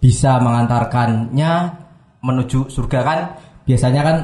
[0.00, 1.52] bisa mengantarkannya
[2.24, 3.18] menuju surga kan?
[3.68, 4.16] Biasanya kan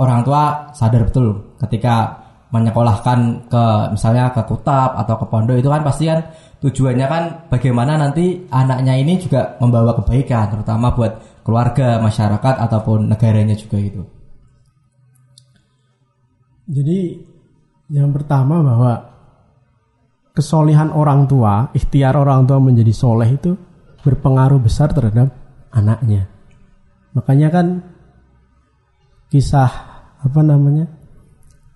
[0.00, 5.86] orang tua sadar betul ketika menyekolahkan ke misalnya ke kutab atau ke pondok itu kan
[5.86, 6.18] pasti kan
[6.58, 13.54] tujuannya kan bagaimana nanti anaknya ini juga membawa kebaikan terutama buat keluarga masyarakat ataupun negaranya
[13.54, 14.02] juga gitu.
[16.70, 17.22] Jadi
[17.90, 19.09] yang pertama bahwa
[20.40, 23.52] kesolihan orang tua, ikhtiar orang tua menjadi soleh itu
[24.00, 25.28] berpengaruh besar terhadap
[25.68, 26.32] anaknya.
[27.12, 27.66] Makanya kan
[29.28, 29.70] kisah
[30.16, 30.88] apa namanya?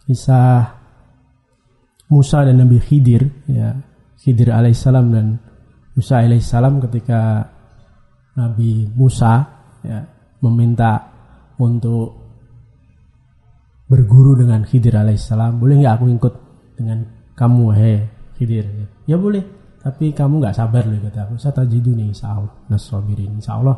[0.08, 0.80] Kisah
[2.08, 3.76] Musa dan Nabi Khidir ya.
[4.16, 5.36] Khidir alaihissalam dan
[5.92, 7.44] Musa alaihissalam ketika
[8.40, 9.44] Nabi Musa
[9.84, 10.00] ya
[10.40, 11.12] meminta
[11.60, 12.24] untuk
[13.84, 16.34] berguru dengan Khidir alaihissalam boleh nggak aku ikut
[16.80, 17.04] dengan
[17.36, 18.66] kamu hei Khidir
[19.06, 21.34] ya boleh tapi kamu nggak sabar loh kata aku.
[21.36, 22.56] Satajiduni insya Allah.
[22.72, 23.76] Nasobirin insya Allah.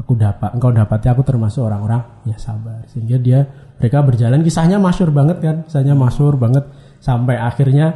[0.00, 2.80] Aku dapat engkau dapati aku termasuk orang-orang ya sabar.
[2.88, 3.44] Sehingga dia
[3.76, 4.40] mereka berjalan.
[4.40, 5.56] Kisahnya masyur banget kan?
[5.68, 6.64] Kisahnya masyur banget.
[6.96, 7.92] Sampai akhirnya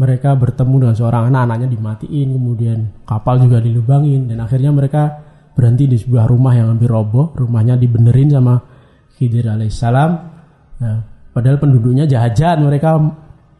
[0.00, 1.52] mereka bertemu dengan seorang anak.
[1.52, 4.32] Anaknya dimatiin kemudian kapal juga dilubangin.
[4.32, 5.20] Dan akhirnya mereka
[5.52, 7.36] berhenti di sebuah rumah yang hampir roboh.
[7.36, 8.56] Rumahnya dibenerin sama
[9.20, 10.10] Khidir alaihissalam.
[10.80, 10.96] Nah,
[11.36, 12.56] padahal penduduknya jahat-jahat.
[12.56, 12.88] Mereka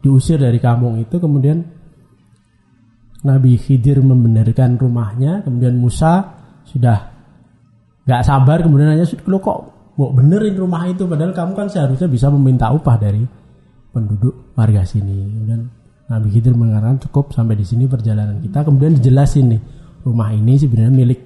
[0.00, 1.75] diusir dari kampung itu kemudian
[3.24, 6.36] Nabi Khidir membenarkan rumahnya kemudian Musa
[6.68, 7.14] sudah
[8.06, 9.58] nggak sabar kemudian nanya lo kok
[9.96, 11.08] mau benerin rumah itu?
[11.08, 13.24] Padahal kamu kan seharusnya bisa meminta upah dari
[13.90, 15.24] penduduk warga sini.
[15.24, 15.60] Kemudian
[16.06, 18.62] Nabi Khidir mengatakan cukup sampai di sini perjalanan kita.
[18.62, 19.60] Kemudian dijelasin nih
[20.04, 21.20] rumah ini sebenarnya milik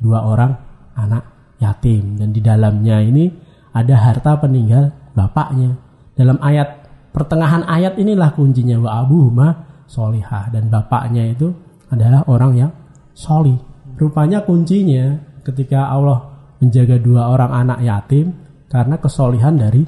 [0.00, 0.52] dua orang
[0.96, 2.16] anak yatim.
[2.16, 3.28] Dan di dalamnya ini
[3.76, 5.76] ada harta peninggal bapaknya.
[6.16, 11.48] Dalam ayat pertengahan ayat inilah kuncinya wa abuhuma solihah dan bapaknya itu
[11.88, 12.72] adalah orang yang
[13.16, 13.56] soli.
[13.98, 16.22] Rupanya kuncinya ketika Allah
[16.60, 18.30] menjaga dua orang anak yatim
[18.68, 19.82] karena kesolihan dari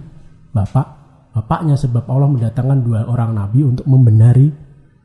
[0.51, 0.87] bapak
[1.31, 4.51] bapaknya sebab Allah mendatangkan dua orang nabi untuk membenari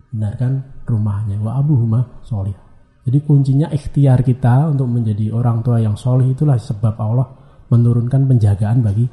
[0.10, 2.66] benarkan rumahnya wa abuhuma solihah.
[3.06, 7.28] Jadi kuncinya ikhtiar kita untuk menjadi orang tua yang solih itulah sebab Allah
[7.70, 9.06] menurunkan penjagaan bagi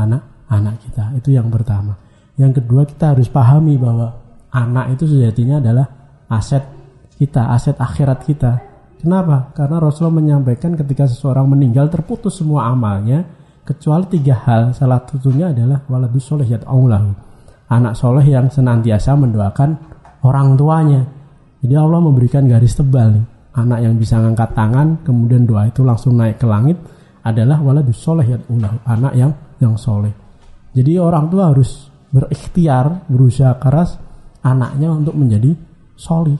[0.00, 1.12] anak-anak kita.
[1.20, 1.92] Itu yang pertama.
[2.40, 4.23] Yang kedua kita harus pahami bahwa
[4.54, 5.86] anak itu sejatinya adalah
[6.30, 6.62] aset
[7.18, 8.52] kita, aset akhirat kita.
[9.02, 9.52] Kenapa?
[9.52, 13.26] Karena Rasulullah menyampaikan ketika seseorang meninggal terputus semua amalnya
[13.66, 14.72] kecuali tiga hal.
[14.72, 17.12] Salah satunya adalah waladus soleh Allah.
[17.68, 19.70] Anak soleh yang senantiasa mendoakan
[20.24, 21.02] orang tuanya.
[21.60, 23.26] Jadi Allah memberikan garis tebal nih.
[23.54, 26.80] Anak yang bisa ngangkat tangan, kemudian doa itu langsung naik ke langit
[27.22, 28.72] adalah waladus soleh Allah.
[28.88, 30.12] Anak yang yang soleh.
[30.74, 34.13] Jadi orang tua harus berikhtiar, berusaha keras
[34.44, 35.56] anaknya untuk menjadi
[35.96, 36.36] solih.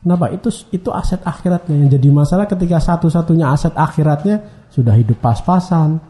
[0.00, 0.32] Kenapa?
[0.32, 6.00] Itu itu aset akhiratnya yang jadi masalah ketika satu-satunya aset akhiratnya sudah hidup pas-pasan,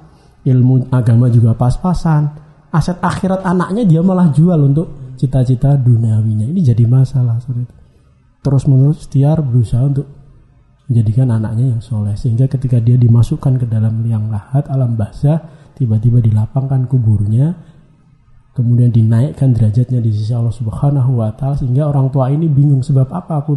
[0.46, 2.30] ilmu agama juga pas-pasan,
[2.70, 6.46] aset akhirat anaknya dia malah jual untuk cita-cita duniawinya.
[6.46, 7.74] Ini jadi masalah seperti itu.
[8.40, 10.06] Terus menerus tiar berusaha untuk
[10.90, 15.38] menjadikan anaknya yang soleh sehingga ketika dia dimasukkan ke dalam liang lahat alam bahasa
[15.78, 17.54] tiba-tiba dilapangkan kuburnya
[18.60, 23.08] kemudian dinaikkan derajatnya di sisi Allah Subhanahu wa taala sehingga orang tua ini bingung sebab
[23.08, 23.56] apa aku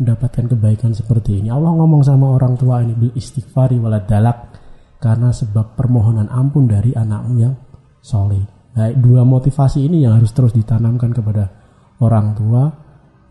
[0.00, 1.52] mendapatkan kebaikan seperti ini.
[1.52, 4.56] Allah ngomong sama orang tua ini bil istighfari waladalak
[4.98, 7.54] karena sebab permohonan ampun dari anakmu yang
[8.00, 8.42] soleh.
[8.78, 11.50] Nah, dua motivasi ini yang harus terus ditanamkan kepada
[11.98, 12.70] orang tua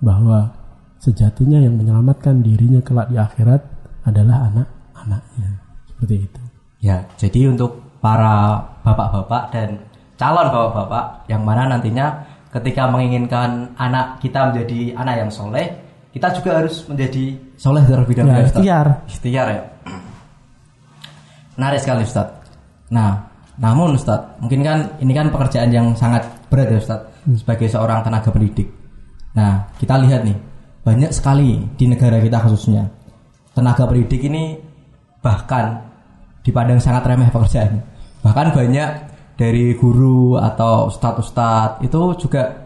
[0.03, 0.51] bahwa
[0.99, 3.62] sejatinya yang menyelamatkan dirinya kelak di akhirat
[4.03, 5.49] adalah anak-anaknya.
[5.88, 6.41] Seperti itu.
[6.84, 9.69] Ya, jadi untuk para bapak-bapak dan
[10.17, 15.67] calon bapak-bapak yang mana nantinya ketika menginginkan anak kita menjadi anak yang soleh,
[16.12, 18.34] kita juga harus menjadi soleh terlebih dahulu.
[18.34, 18.88] Ya, ikhtiar.
[19.06, 19.63] Ikhtiar ya.
[21.58, 22.27] Menarik sekali Ustaz.
[22.89, 23.30] Nah,
[23.62, 27.01] namun Ustaz, mungkin kan ini kan pekerjaan yang sangat berat ya Ustaz
[27.38, 28.69] sebagai seorang tenaga pendidik.
[29.38, 30.38] Nah, kita lihat nih,
[30.82, 32.89] banyak sekali di negara kita khususnya
[33.58, 34.58] tenaga pendidik ini
[35.21, 35.82] bahkan
[36.45, 37.84] dipandang sangat remeh pekerjaannya.
[38.21, 38.89] Bahkan banyak
[39.38, 42.65] dari guru atau ustadz-ustadz itu juga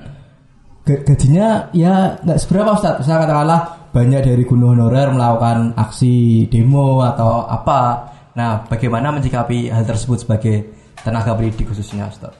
[0.88, 3.03] ga- gajinya ya nggak seberapa ustadz.
[3.03, 8.07] Misalnya katakanlah banyak dari guru honorer melakukan aksi demo atau apa.
[8.31, 10.71] Nah, bagaimana menyikapi hal tersebut sebagai
[11.03, 12.39] tenaga pendidik khususnya ustadz?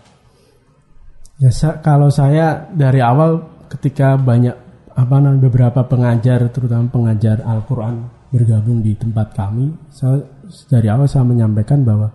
[1.44, 4.56] Ya sa- kalau saya dari awal ketika banyak
[4.96, 10.24] apa namanya beberapa pengajar terutama pengajar Al-Qur'an bergabung di tempat kami, saya
[10.72, 12.12] dari awal saya menyampaikan bahwa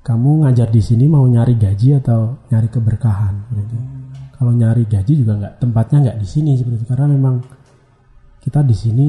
[0.00, 3.76] kamu ngajar di sini mau nyari gaji atau nyari keberkahan gitu.
[4.40, 7.34] Kalau nyari gaji juga nggak tempatnya nggak di sini seperti itu karena memang
[8.40, 9.06] kita di sini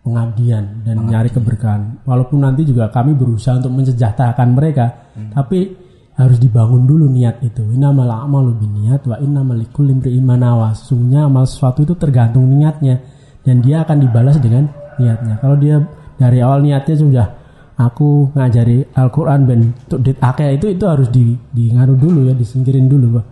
[0.00, 2.04] pengabdian dan nyari keberkahan.
[2.08, 5.76] Walaupun nanti juga kami berusaha untuk mensejahterakan mereka, tapi
[6.16, 7.60] harus dibangun dulu niat itu.
[7.74, 10.72] Innamal a'malu niat wa innamal likulli imri'in ma nawa.
[10.72, 13.04] Sesungguhnya amal sesuatu itu tergantung niatnya
[13.44, 15.40] dan dia akan dibalas dengan niatnya.
[15.44, 15.84] Kalau dia
[16.16, 17.26] dari awal niatnya sudah
[17.74, 23.18] aku ngajari Al-Qur'an ben untuk dit itu itu harus di di dulu ya, disingkirin dulu,
[23.18, 23.26] Pak.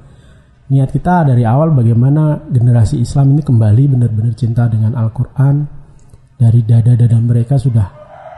[0.72, 5.85] Niat kita dari awal bagaimana generasi Islam ini kembali benar-benar cinta dengan Al-Quran.
[6.42, 7.87] Dari dada-dada mereka sudah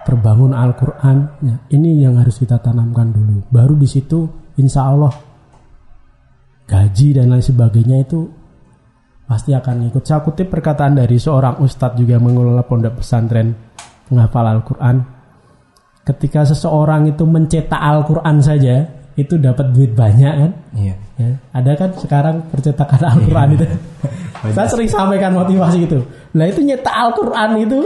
[0.05, 1.17] terbangun Al-Quran.
[1.40, 3.49] Ya, ini yang harus kita tanamkan dulu.
[3.49, 5.14] Baru di situ insya Allah
[6.64, 8.25] gaji dan lain sebagainya itu
[9.25, 13.53] pasti akan ikut saya kutip perkataan dari seorang ustadz juga mengelola pondok pesantren
[14.09, 14.97] penghafal Al-Quran
[16.05, 20.95] ketika seseorang itu mencetak Al-Quran saja itu dapat duit banyak kan Iya.
[21.14, 23.67] Ya, ada kan sekarang percetakan Al-Quran itu.
[24.59, 26.03] Saya sering sampaikan motivasi itu.
[26.35, 27.81] Lah itu nyetak Al-Quran itu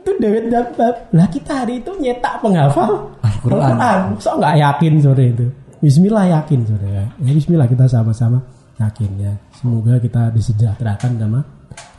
[0.00, 1.12] itu duit dapat.
[1.12, 3.76] Lah kita hari itu nyetak penghafal Al-Quran.
[3.76, 4.00] Al-Quran.
[4.16, 5.46] So nggak yakin sore itu.
[5.84, 7.04] Bismillah yakin sore ya.
[7.20, 8.40] ya Bismillah kita sama-sama
[8.80, 9.32] yakin ya.
[9.60, 11.40] Semoga kita disejahterakan sama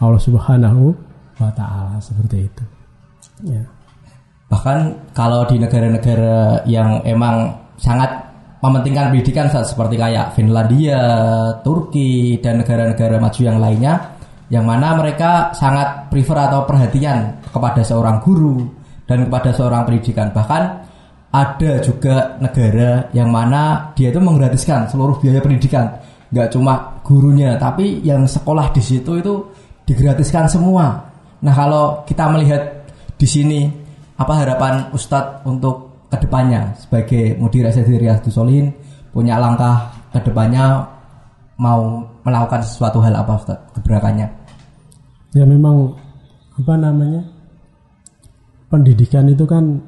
[0.02, 0.98] Allah Subhanahu
[1.38, 2.64] wa taala seperti itu.
[3.46, 3.62] Ya.
[4.52, 4.78] Bahkan
[5.16, 8.12] kalau di negara-negara yang emang sangat
[8.60, 11.00] mementingkan pendidikan seperti kayak Finlandia,
[11.64, 14.20] Turki dan negara-negara maju yang lainnya
[14.52, 18.68] yang mana mereka sangat prefer atau perhatian kepada seorang guru
[19.08, 20.36] dan kepada seorang pendidikan.
[20.36, 20.64] Bahkan
[21.32, 25.88] ada juga negara yang mana dia itu menggratiskan seluruh biaya pendidikan,
[26.36, 29.48] nggak cuma gurunya, tapi yang sekolah di situ itu
[29.88, 31.00] digratiskan semua.
[31.40, 32.84] Nah kalau kita melihat
[33.16, 33.81] di sini
[34.22, 38.70] apa harapan Ustadz untuk ke depannya sebagai mudir SDI Riyadus Solihin
[39.10, 40.86] punya langkah ke depannya
[41.58, 44.28] mau melakukan sesuatu hal apa Ustadz gebrakannya?
[45.32, 45.96] ya memang
[46.60, 47.24] apa namanya
[48.68, 49.80] pendidikan itu kan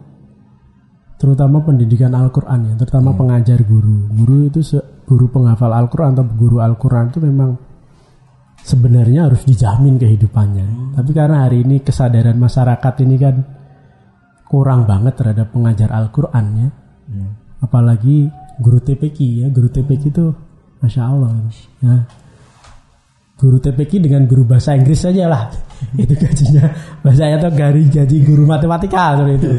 [1.19, 4.12] terutama pendidikan Al-Quran ya terutama pengajar guru.
[4.12, 4.60] Guru itu
[5.08, 7.56] guru penghafal Al-Quran atau guru Al-Quran itu memang
[8.60, 10.96] sebenarnya harus dijamin kehidupannya.
[11.00, 13.36] Tapi karena hari ini kesadaran masyarakat ini kan
[14.54, 16.70] kurang banget terhadap pengajar Al-Quran ya
[17.63, 18.28] apalagi
[18.60, 19.48] guru TPQ ya.
[19.48, 20.26] Guru TPQ itu
[20.84, 21.32] masya Allah.
[21.80, 22.04] Ya.
[23.39, 25.50] Guru TPQ dengan guru bahasa Inggris saja lah.
[26.04, 26.70] Itu gajinya.
[27.02, 29.50] Bahasanya atau gaji gaji guru matematika seperti itu.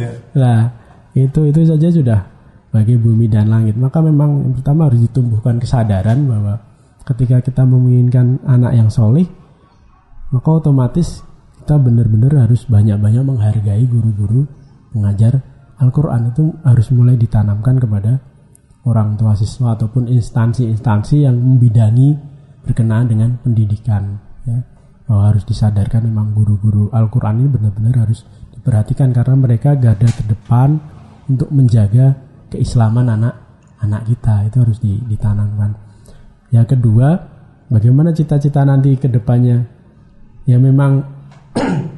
[0.40, 0.72] Nah
[1.14, 2.20] itu itu saja sudah
[2.72, 3.76] bagi bumi dan langit.
[3.76, 6.58] Maka memang yang pertama harus ditumbuhkan kesadaran bahwa
[7.04, 9.28] ketika kita menginginkan anak yang solih
[10.32, 11.20] maka otomatis
[11.60, 14.48] kita benar-benar harus banyak-banyak menghargai guru-guru
[14.94, 15.42] pengajar
[15.82, 18.22] Al-Quran itu harus mulai ditanamkan kepada
[18.86, 22.14] orang tua siswa ataupun instansi-instansi yang membidangi
[22.62, 24.62] berkenaan dengan pendidikan ya.
[25.04, 28.24] Bahwa harus disadarkan memang guru-guru Al-Quran ini benar-benar harus
[28.56, 30.80] diperhatikan karena mereka garda terdepan
[31.28, 32.16] untuk menjaga
[32.48, 34.48] keislaman anak-anak kita.
[34.48, 35.76] Itu harus di- ditanamkan.
[36.54, 37.08] Yang kedua
[37.68, 39.60] bagaimana cita-cita nanti ke depannya?
[40.48, 41.04] Ya memang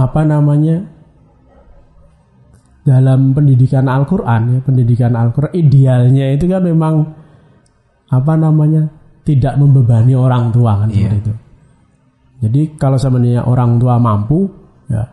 [0.00, 0.80] apa namanya
[2.80, 6.94] dalam pendidikan Al-Quran ya pendidikan Al-Quran idealnya itu kan memang
[8.08, 8.88] apa namanya
[9.22, 11.32] tidak membebani orang tua kan seperti itu.
[12.40, 14.48] Jadi kalau sebenarnya orang tua mampu
[14.88, 15.04] ya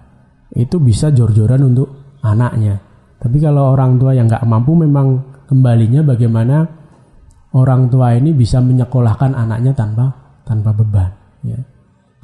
[0.56, 2.80] itu bisa jor-joran untuk anaknya.
[3.20, 5.08] Tapi kalau orang tua yang nggak mampu memang
[5.46, 6.64] kembalinya bagaimana
[7.54, 10.06] orang tua ini bisa menyekolahkan anaknya tanpa
[10.48, 11.12] tanpa beban
[11.44, 11.60] ya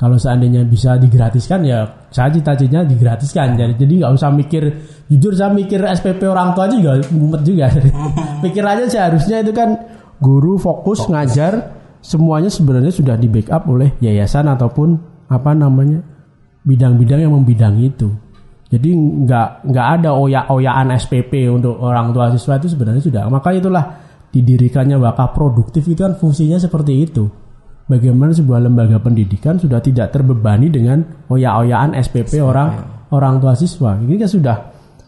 [0.04, 4.64] kalau seandainya bisa digratiskan ya saya cita-citanya digratiskan jadi jadi nggak usah mikir
[5.08, 7.72] jujur saya mikir SPP orang tua aja juga mumet juga
[8.44, 9.80] pikirannya seharusnya itu kan
[10.24, 14.96] guru fokus, ngajar semuanya sebenarnya sudah di backup oleh yayasan ataupun
[15.28, 16.00] apa namanya
[16.64, 18.08] bidang-bidang yang membidangi itu.
[18.72, 23.24] Jadi nggak nggak ada oya-oyaan SPP untuk orang tua siswa itu sebenarnya sudah.
[23.28, 23.86] Maka itulah
[24.34, 27.30] didirikannya wakaf produktif itu kan fungsinya seperti itu.
[27.84, 32.72] Bagaimana sebuah lembaga pendidikan sudah tidak terbebani dengan oya-oyaan SPP orang
[33.12, 34.00] orang tua siswa.
[34.00, 34.58] Ini kan sudah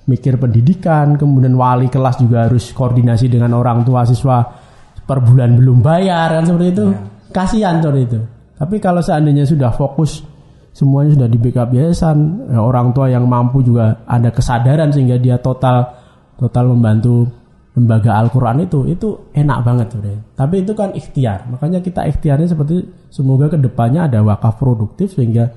[0.06, 4.44] mikir pendidikan, kemudian wali kelas juga harus koordinasi dengan orang tua siswa
[5.06, 6.86] per bulan belum bayar kan seperti itu.
[7.32, 8.20] Kasihan seperti itu.
[8.56, 10.24] Tapi kalau seandainya sudah fokus
[10.76, 15.40] semuanya sudah di backup yayasan, ya, orang tua yang mampu juga ada kesadaran sehingga dia
[15.40, 15.84] total
[16.36, 17.28] total membantu
[17.76, 20.22] lembaga Al-Quran itu itu enak banget sebenarnya.
[20.34, 21.40] Tapi itu kan ikhtiar.
[21.52, 25.52] Makanya kita ikhtiarnya seperti semoga ke depannya ada wakaf produktif sehingga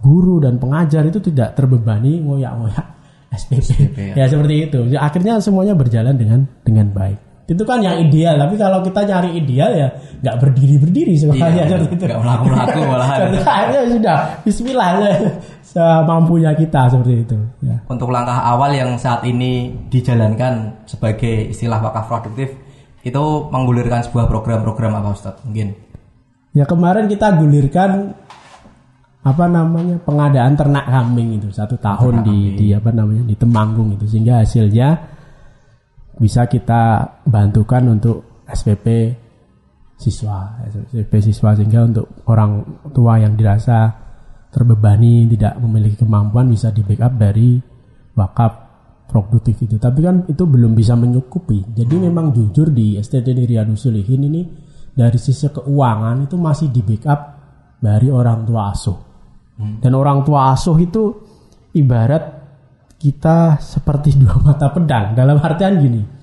[0.00, 2.86] guru dan pengajar itu tidak terbebani ngoyak-ngoyak
[3.30, 3.62] SPP.
[3.62, 4.26] SPP, ya.
[4.28, 4.80] seperti itu.
[4.90, 7.29] Ya, akhirnya semuanya berjalan dengan dengan baik.
[7.50, 8.38] Itu kan yang ideal.
[8.38, 9.88] Tapi kalau kita nyari ideal ya
[10.22, 12.04] nggak berdiri berdiri sebenarnya Iya, seperti itu.
[12.06, 13.18] nggak melaku-laku malahan.
[13.42, 15.12] Akhirnya sudah Bismillah ya.
[15.60, 17.36] semampunya kita seperti itu.
[17.60, 17.82] Ya.
[17.84, 22.54] Untuk langkah awal yang saat ini dijalankan sebagai istilah wakaf produktif
[23.00, 25.42] itu menggulirkan sebuah program-program apa Ustadz?
[25.42, 25.74] Mungkin.
[26.50, 28.14] Ya kemarin kita gulirkan
[29.20, 32.56] apa namanya pengadaan ternak kambing itu satu tahun Ternak di kambing.
[32.56, 34.88] di apa namanya di Temanggung itu sehingga hasilnya
[36.20, 39.16] bisa kita bantukan untuk SPP
[40.00, 43.88] siswa SPP siswa sehingga untuk orang tua yang dirasa
[44.52, 47.56] terbebani tidak memiliki kemampuan bisa di backup dari
[48.16, 48.52] wakaf
[49.06, 49.76] produktif itu.
[49.76, 51.74] Tapi kan itu belum bisa mencukupi.
[51.74, 54.42] Jadi memang jujur di STT Riyadus Solihin ini
[54.90, 57.20] dari sisi keuangan itu masih di backup
[57.78, 58.98] dari orang tua asuh.
[59.60, 61.02] Dan orang tua asuh itu
[61.76, 62.39] ibarat
[63.00, 65.16] kita seperti dua mata pedang.
[65.16, 66.20] Dalam artian gini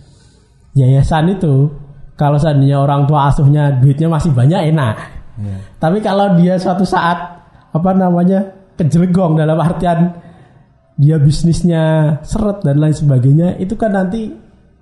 [0.77, 1.73] yayasan itu
[2.13, 4.95] kalau seandainya orang tua asuhnya duitnya masih banyak enak.
[5.37, 5.57] Iya.
[5.77, 7.13] tapi kalau dia suatu saat
[7.69, 10.17] apa namanya kejelegong dalam artian
[10.97, 14.33] dia bisnisnya seret dan lain sebagainya itu kan nanti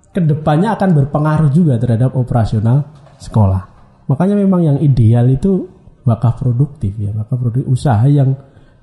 [0.08, 2.88] ke depannya akan berpengaruh juga terhadap operasional
[3.20, 3.62] sekolah.
[4.08, 5.68] Makanya memang yang ideal itu
[6.08, 8.32] wakaf produktif ya wakaf produktif usaha yang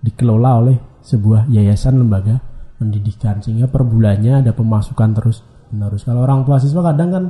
[0.05, 2.52] dikelola oleh sebuah yayasan lembaga
[2.83, 3.39] pendidikan.
[3.39, 5.39] Sehingga per bulannya ada pemasukan terus
[5.71, 6.03] menerus.
[6.03, 7.23] Kalau orang tua siswa kadang kan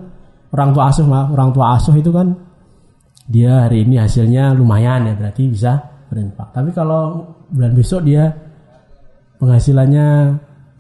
[0.52, 2.34] orang tua asuh maaf orang tua asuh itu kan
[3.24, 5.80] dia hari ini hasilnya lumayan ya berarti bisa
[6.12, 6.52] berinfak.
[6.52, 8.28] Tapi kalau bulan besok dia
[9.40, 10.08] penghasilannya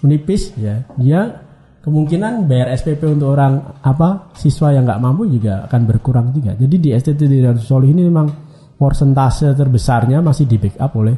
[0.04, 1.40] menipis ya dia
[1.84, 6.56] kemungkinan bayar SPP untuk orang apa siswa yang nggak mampu juga akan berkurang juga.
[6.56, 8.28] Jadi di STT di Solih ini memang
[8.76, 11.16] persentase terbesarnya masih di backup oleh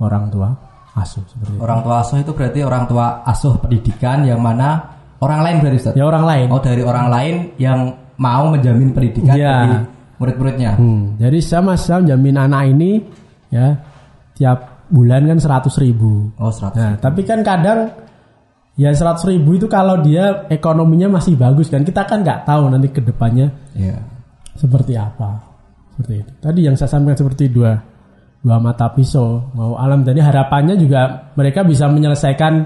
[0.00, 0.65] orang tua
[0.96, 1.60] asuh seperti itu.
[1.60, 5.96] Orang tua asuh itu berarti orang tua asuh pendidikan yang mana orang lain berarti Ustadz?
[5.96, 7.78] ya orang lain Oh dari orang lain yang
[8.16, 9.52] mau menjamin pendidikan Iya.
[9.54, 9.76] bagi
[10.16, 10.70] murid-muridnya.
[10.74, 13.04] Hmm, jadi sama sama jamin anak ini
[13.48, 13.76] ya
[14.32, 16.72] tiap bulan kan 100 ribu Oh 100.
[16.72, 17.92] Nah, tapi kan kadang
[18.74, 22.88] ya 100 ribu itu kalau dia ekonominya masih bagus kan kita kan nggak tahu nanti
[22.88, 24.00] ke depannya Iya.
[24.52, 25.44] seperti apa
[25.92, 26.32] seperti itu.
[26.40, 27.72] Tadi yang saya sampaikan seperti dua
[28.46, 29.42] dua mata pisau.
[29.58, 30.06] Mau alam.
[30.06, 32.62] Tadi harapannya juga mereka bisa menyelesaikan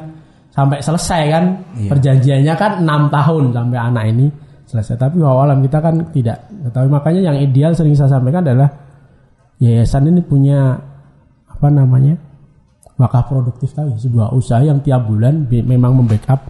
[0.53, 1.45] sampai selesai kan.
[1.81, 1.89] Iya.
[1.89, 4.27] perjanjiannya kan enam tahun sampai anak ini
[4.69, 5.01] selesai.
[5.01, 8.69] Tapi wow alam kita kan tidak tapi makanya yang ideal sering saya sampaikan adalah
[9.57, 10.77] yayasan ini punya
[11.49, 12.13] apa namanya
[13.01, 13.97] wakaf produktif tadi.
[13.97, 16.45] Sebuah usaha yang tiap bulan memang membackup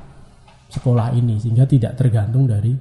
[0.74, 1.38] sekolah ini.
[1.38, 2.74] Sehingga tidak tergantung dari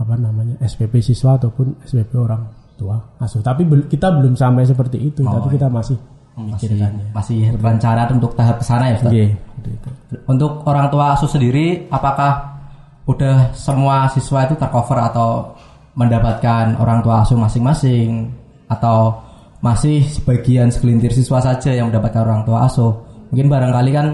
[0.00, 4.96] apa namanya SPP siswa ataupun SPP orang tua asuh tapi bel- kita belum sampai seperti
[4.98, 6.00] itu Oh, tapi kita masih
[6.32, 6.40] Masih
[6.72, 8.96] memikirkannya masih rencana untuk tahap ke sana ya?
[9.04, 9.88] Iya, seperti itu.
[10.24, 12.56] Untuk orang tua asuh sendiri, apakah
[13.04, 15.52] udah semua siswa itu tercover atau
[15.92, 18.30] mendapatkan orang tua asuh masing-masing
[18.70, 19.20] atau
[19.60, 22.92] masih sebagian segelintir siswa saja yang mendapatkan orang tua asuh?
[23.28, 24.06] Mungkin barangkali kan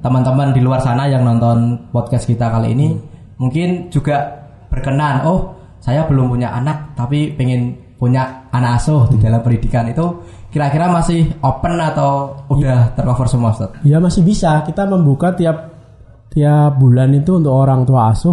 [0.00, 2.92] teman-teman di luar sana yang nonton podcast kita kali ini
[3.36, 4.36] mungkin juga
[4.68, 10.24] berkenan, oh saya belum punya anak tapi pengen punya anak asuh di dalam pendidikan itu
[10.48, 13.76] kira-kira masih open atau udah tercover semua Ustaz?
[13.84, 14.64] ya masih bisa.
[14.64, 15.68] Kita membuka tiap
[16.32, 18.32] tiap bulan itu untuk orang tua asuh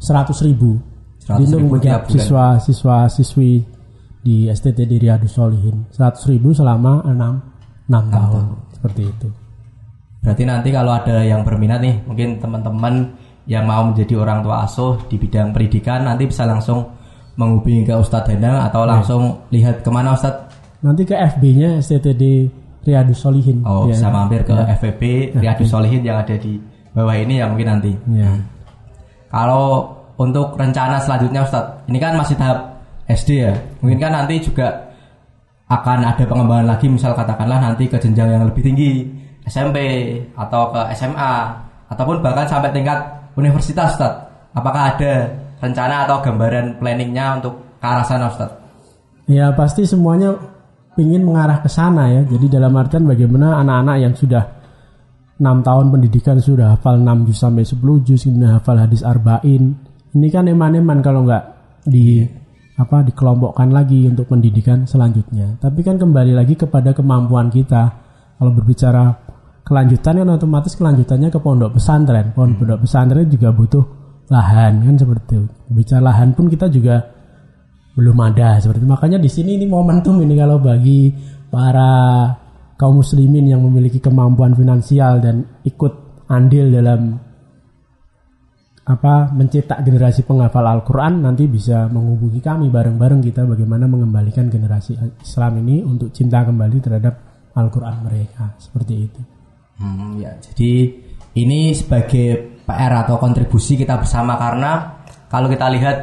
[0.00, 0.80] 100 ribu.
[1.20, 2.14] 100.000 Jadi untuk tiap menjawab bulan.
[2.16, 3.52] siswa siswa siswi
[4.24, 8.42] di STT di Riyadus Solihin 100 ribu selama 6 6 tahun.
[8.72, 9.28] Seperti itu.
[10.24, 13.14] Berarti nanti kalau ada yang berminat nih, mungkin teman-teman
[13.48, 16.97] yang mau menjadi orang tua asuh di bidang pendidikan nanti bisa langsung
[17.38, 18.90] menghubungi ke Ustadz Danang atau Iya.
[18.90, 20.50] langsung lihat ke mana Ustadz?
[20.78, 22.22] nanti ke FB-nya STTD
[22.82, 23.94] Riyadus Solihin Oh Ya.
[23.94, 25.02] bisa mampir ke FVP
[25.38, 26.58] Riyadus Solihin yang ada di
[26.90, 27.92] bawah ini ya mungkin nanti.
[28.10, 28.30] ya
[29.28, 29.86] Kalau
[30.16, 32.58] untuk rencana selanjutnya Ustadz, ini kan masih tahap
[33.06, 33.54] SD ya.
[33.80, 34.66] Mungkin kan nanti juga
[35.68, 39.04] akan ada pengembangan lagi misal katakanlah nanti ke jenjang yang lebih tinggi
[39.44, 39.78] SMP
[40.34, 41.32] atau ke SMA
[41.88, 42.98] ataupun bahkan sampai tingkat
[43.36, 44.12] universitas Ustaz.
[44.56, 45.28] Apakah ada
[45.58, 48.50] rencana atau gambaran planningnya untuk ke arah sana Ustaz?
[49.28, 50.34] Ya pasti semuanya
[50.98, 52.26] ingin mengarah ke sana ya.
[52.26, 54.44] Jadi dalam artian bagaimana anak-anak yang sudah
[55.38, 59.78] 6 tahun pendidikan sudah hafal 6 juz sampai 10 juz, kemudian hafal hadis arba'in.
[60.16, 61.44] Ini kan eman-eman kalau nggak
[61.86, 62.26] di
[62.78, 65.58] apa dikelompokkan lagi untuk pendidikan selanjutnya.
[65.62, 68.06] Tapi kan kembali lagi kepada kemampuan kita.
[68.38, 69.14] Kalau berbicara
[69.66, 72.30] kelanjutan kan otomatis kelanjutannya ke pondok pesantren.
[72.34, 73.97] Pondok pesantren juga butuh
[74.28, 75.48] lahan kan seperti itu.
[75.72, 77.00] Bicara lahan pun kita juga
[77.98, 78.88] belum ada seperti itu.
[78.88, 81.10] makanya di sini ini momentum ini kalau bagi
[81.50, 82.30] para
[82.78, 87.18] kaum muslimin yang memiliki kemampuan finansial dan ikut andil dalam
[88.88, 95.60] apa mencetak generasi penghafal Al-Qur'an nanti bisa menghubungi kami bareng-bareng kita bagaimana mengembalikan generasi Islam
[95.60, 97.14] ini untuk cinta kembali terhadap
[97.52, 99.20] Al-Qur'an mereka seperti itu.
[99.76, 100.88] Hmm, ya, jadi
[101.36, 105.00] ini sebagai PR atau kontribusi kita bersama karena
[105.32, 105.96] kalau kita lihat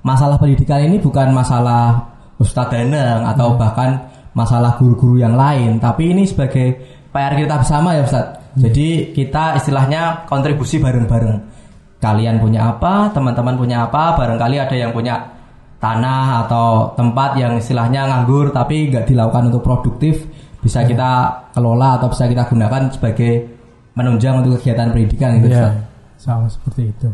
[0.00, 2.08] masalah pendidikan ini bukan masalah
[2.40, 4.00] Ustadz Danang atau bahkan
[4.32, 6.76] masalah guru-guru yang lain, tapi ini sebagai
[7.12, 8.56] PR kita bersama ya Ustadz.
[8.56, 11.56] Jadi kita istilahnya kontribusi bareng-bareng.
[12.00, 15.36] Kalian punya apa, teman-teman punya apa, barangkali ada yang punya
[15.76, 20.24] tanah atau tempat yang istilahnya nganggur tapi nggak dilakukan untuk produktif
[20.64, 23.44] bisa kita kelola atau bisa kita gunakan sebagai
[23.92, 25.95] menunjang untuk kegiatan pendidikan gitu Ya, Ustaz.
[26.26, 27.08] Sama seperti itu.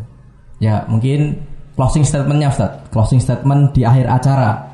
[0.57, 1.45] Ya mungkin
[1.77, 2.89] closing statementnya Ustaz.
[2.89, 4.73] Closing statement di akhir acara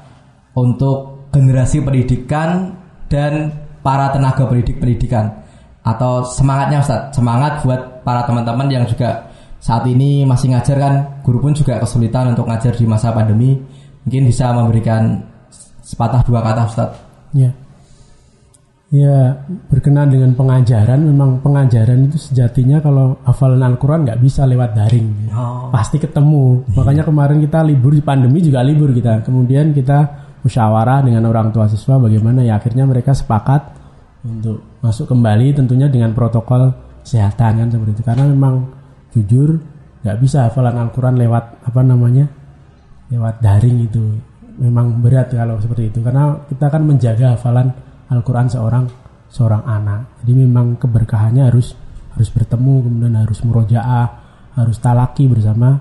[0.55, 2.75] Untuk generasi pendidikan
[3.11, 3.51] Dan
[3.83, 5.43] para tenaga pendidik pendidikan
[5.83, 7.11] Atau semangatnya Ustaz.
[7.11, 9.27] Semangat buat para teman-teman yang juga
[9.59, 10.93] Saat ini masih ngajar kan.
[11.19, 13.59] Guru pun juga kesulitan untuk ngajar di masa pandemi.
[14.07, 15.19] Mungkin bisa memberikan
[15.83, 16.89] Sepatah dua kata Ustaz.
[17.35, 17.51] Ya.
[18.89, 25.29] Ya, berkenaan dengan pengajaran, memang pengajaran itu sejatinya kalau hafalan Al-Quran nggak bisa lewat daring.
[25.29, 25.69] Oh.
[25.69, 26.65] Pasti ketemu.
[26.73, 29.21] Makanya kemarin kita libur di pandemi juga libur kita.
[29.21, 33.77] Kemudian kita musyawarah dengan orang tua siswa bagaimana ya akhirnya mereka sepakat
[34.25, 36.73] untuk masuk kembali tentunya dengan protokol
[37.05, 38.01] kesehatan kan seperti itu.
[38.01, 38.73] Karena memang
[39.13, 39.61] jujur
[40.01, 42.25] nggak bisa hafalan Al-Quran lewat apa namanya
[43.13, 44.01] lewat daring itu
[44.57, 47.69] memang berat kalau seperti itu karena kita kan menjaga hafalan
[48.09, 48.85] Al-Quran seorang
[49.29, 50.21] seorang anak.
[50.25, 51.77] Jadi memang keberkahannya harus
[52.17, 54.07] harus bertemu kemudian harus murojaah
[54.57, 55.77] harus talaki bersama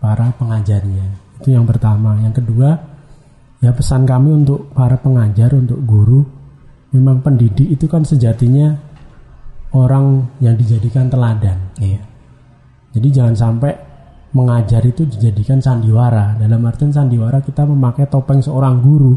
[0.00, 1.38] para pengajarnya.
[1.38, 2.16] Itu yang pertama.
[2.24, 2.70] Yang kedua
[3.60, 6.20] ya pesan kami untuk para pengajar untuk guru
[6.92, 8.72] memang pendidik itu kan sejatinya
[9.76, 11.76] orang yang dijadikan teladan.
[11.76, 12.00] Iya.
[12.96, 13.72] Jadi jangan sampai
[14.32, 16.36] mengajar itu dijadikan sandiwara.
[16.40, 19.16] Dalam artian sandiwara kita memakai topeng seorang guru.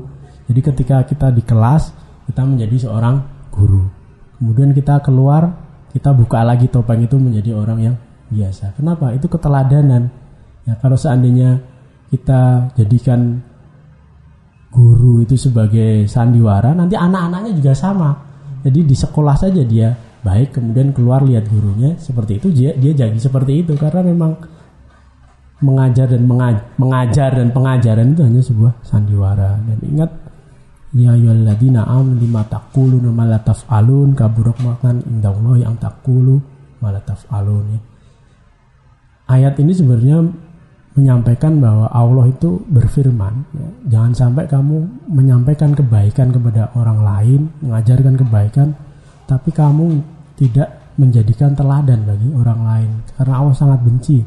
[0.52, 3.90] Jadi ketika kita di kelas kita menjadi seorang guru.
[4.38, 5.50] Kemudian kita keluar
[5.90, 7.96] kita buka lagi topeng itu menjadi orang yang
[8.30, 8.78] biasa.
[8.78, 9.10] Kenapa?
[9.18, 10.06] Itu keteladanan.
[10.70, 11.58] Ya kalau seandainya
[12.14, 13.42] kita jadikan
[14.70, 18.14] guru itu sebagai sandiwara, nanti anak-anaknya juga sama.
[18.62, 19.90] Jadi di sekolah saja dia
[20.22, 24.38] baik, kemudian keluar lihat gurunya seperti itu dia dia jadi seperti itu karena memang
[25.60, 30.12] mengajar dan mengajar, mengajar dan pengajaran itu hanya sebuah sandiwara dan ingat
[30.96, 36.42] ya ayyuhalladzina amanu lima taquluna ma la taf'alun kaburuk makan indallahi yang taqulu
[36.82, 37.82] ma la taf'alun ya.
[39.30, 40.26] Ayat ini sebenarnya
[40.98, 44.76] menyampaikan bahwa Allah itu berfirman ya, jangan sampai kamu
[45.06, 48.68] menyampaikan kebaikan kepada orang lain mengajarkan kebaikan
[49.30, 50.02] tapi kamu
[50.34, 54.20] tidak menjadikan teladan bagi orang lain karena Allah sangat benci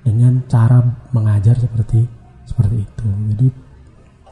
[0.00, 0.80] dengan cara
[1.12, 2.06] mengajar seperti
[2.46, 3.06] seperti itu.
[3.34, 3.46] Jadi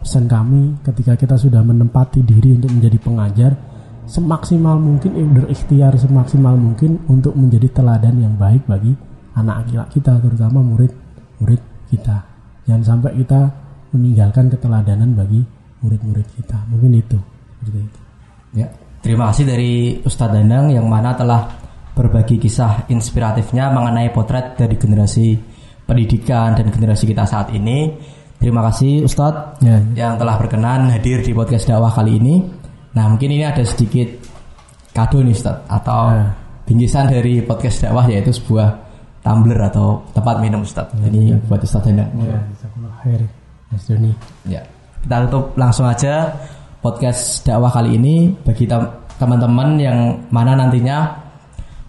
[0.09, 3.53] pesan kami ketika kita sudah menempati diri untuk menjadi pengajar
[4.09, 8.97] semaksimal mungkin berikhtiar semaksimal mungkin untuk menjadi teladan yang baik bagi
[9.37, 11.61] anak kita terutama murid-murid
[11.93, 12.25] kita.
[12.65, 13.53] Jangan sampai kita
[13.93, 15.45] meninggalkan keteladanan bagi
[15.85, 16.57] murid-murid kita.
[16.73, 17.21] Mungkin itu
[17.69, 18.01] itu.
[18.57, 18.73] Ya,
[19.05, 21.53] terima kasih dari Ustadz Danang yang mana telah
[21.93, 25.37] berbagi kisah inspiratifnya mengenai potret dari generasi
[25.85, 28.17] pendidikan dan generasi kita saat ini.
[28.39, 29.83] Terima kasih Ustadz Ya.
[29.99, 32.39] yang telah berkenan hadir di podcast dakwah kali ini.
[32.95, 34.07] Nah mungkin ini ada sedikit
[34.95, 36.25] kado nih Ustadz atau Ya.
[36.65, 38.69] bingkisan dari podcast dakwah yaitu sebuah
[39.21, 40.95] tumbler atau tempat minum Ustadz.
[41.03, 42.11] Ini buat Ustadz Danang.
[42.23, 42.39] Ya.
[43.69, 44.15] Mas Doni.
[44.49, 44.63] Ya,
[45.05, 46.31] kita tutup langsung aja
[46.81, 49.99] podcast dakwah kali ini bagi tem- teman-teman yang
[50.31, 51.11] mana nantinya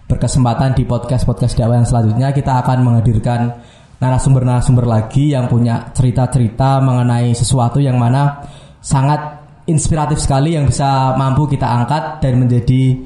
[0.04, 3.54] berkesempatan di podcast podcast dakwah yang selanjutnya kita akan menghadirkan
[4.00, 8.40] narasumber-narasumber lagi yang punya cerita-cerita mengenai sesuatu yang mana
[8.80, 12.96] sangat inspiratif sekali yang bisa mampu kita angkat dan menjadi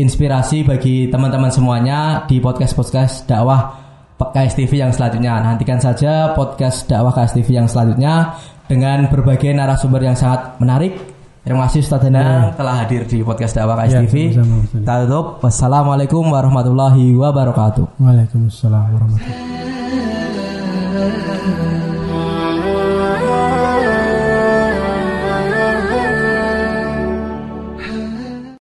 [0.00, 3.76] inspirasi bagi teman-teman semuanya di podcast-podcast dakwah
[4.16, 5.44] KS TV yang selanjutnya.
[5.44, 10.96] Nantikan saja podcast dakwah KS TV yang selanjutnya dengan berbagai narasumber yang sangat menarik.
[11.40, 14.14] Terima kasih Ustaz Danang telah hadir di podcast dakwah KS Ya, TV.
[14.72, 15.40] Kita tutup.
[15.44, 18.00] Wassalamualaikum warahmatullahi wabarakatuh.
[18.00, 19.69] Waalaikumsalam warahmatullahi
[21.00, 21.69] love.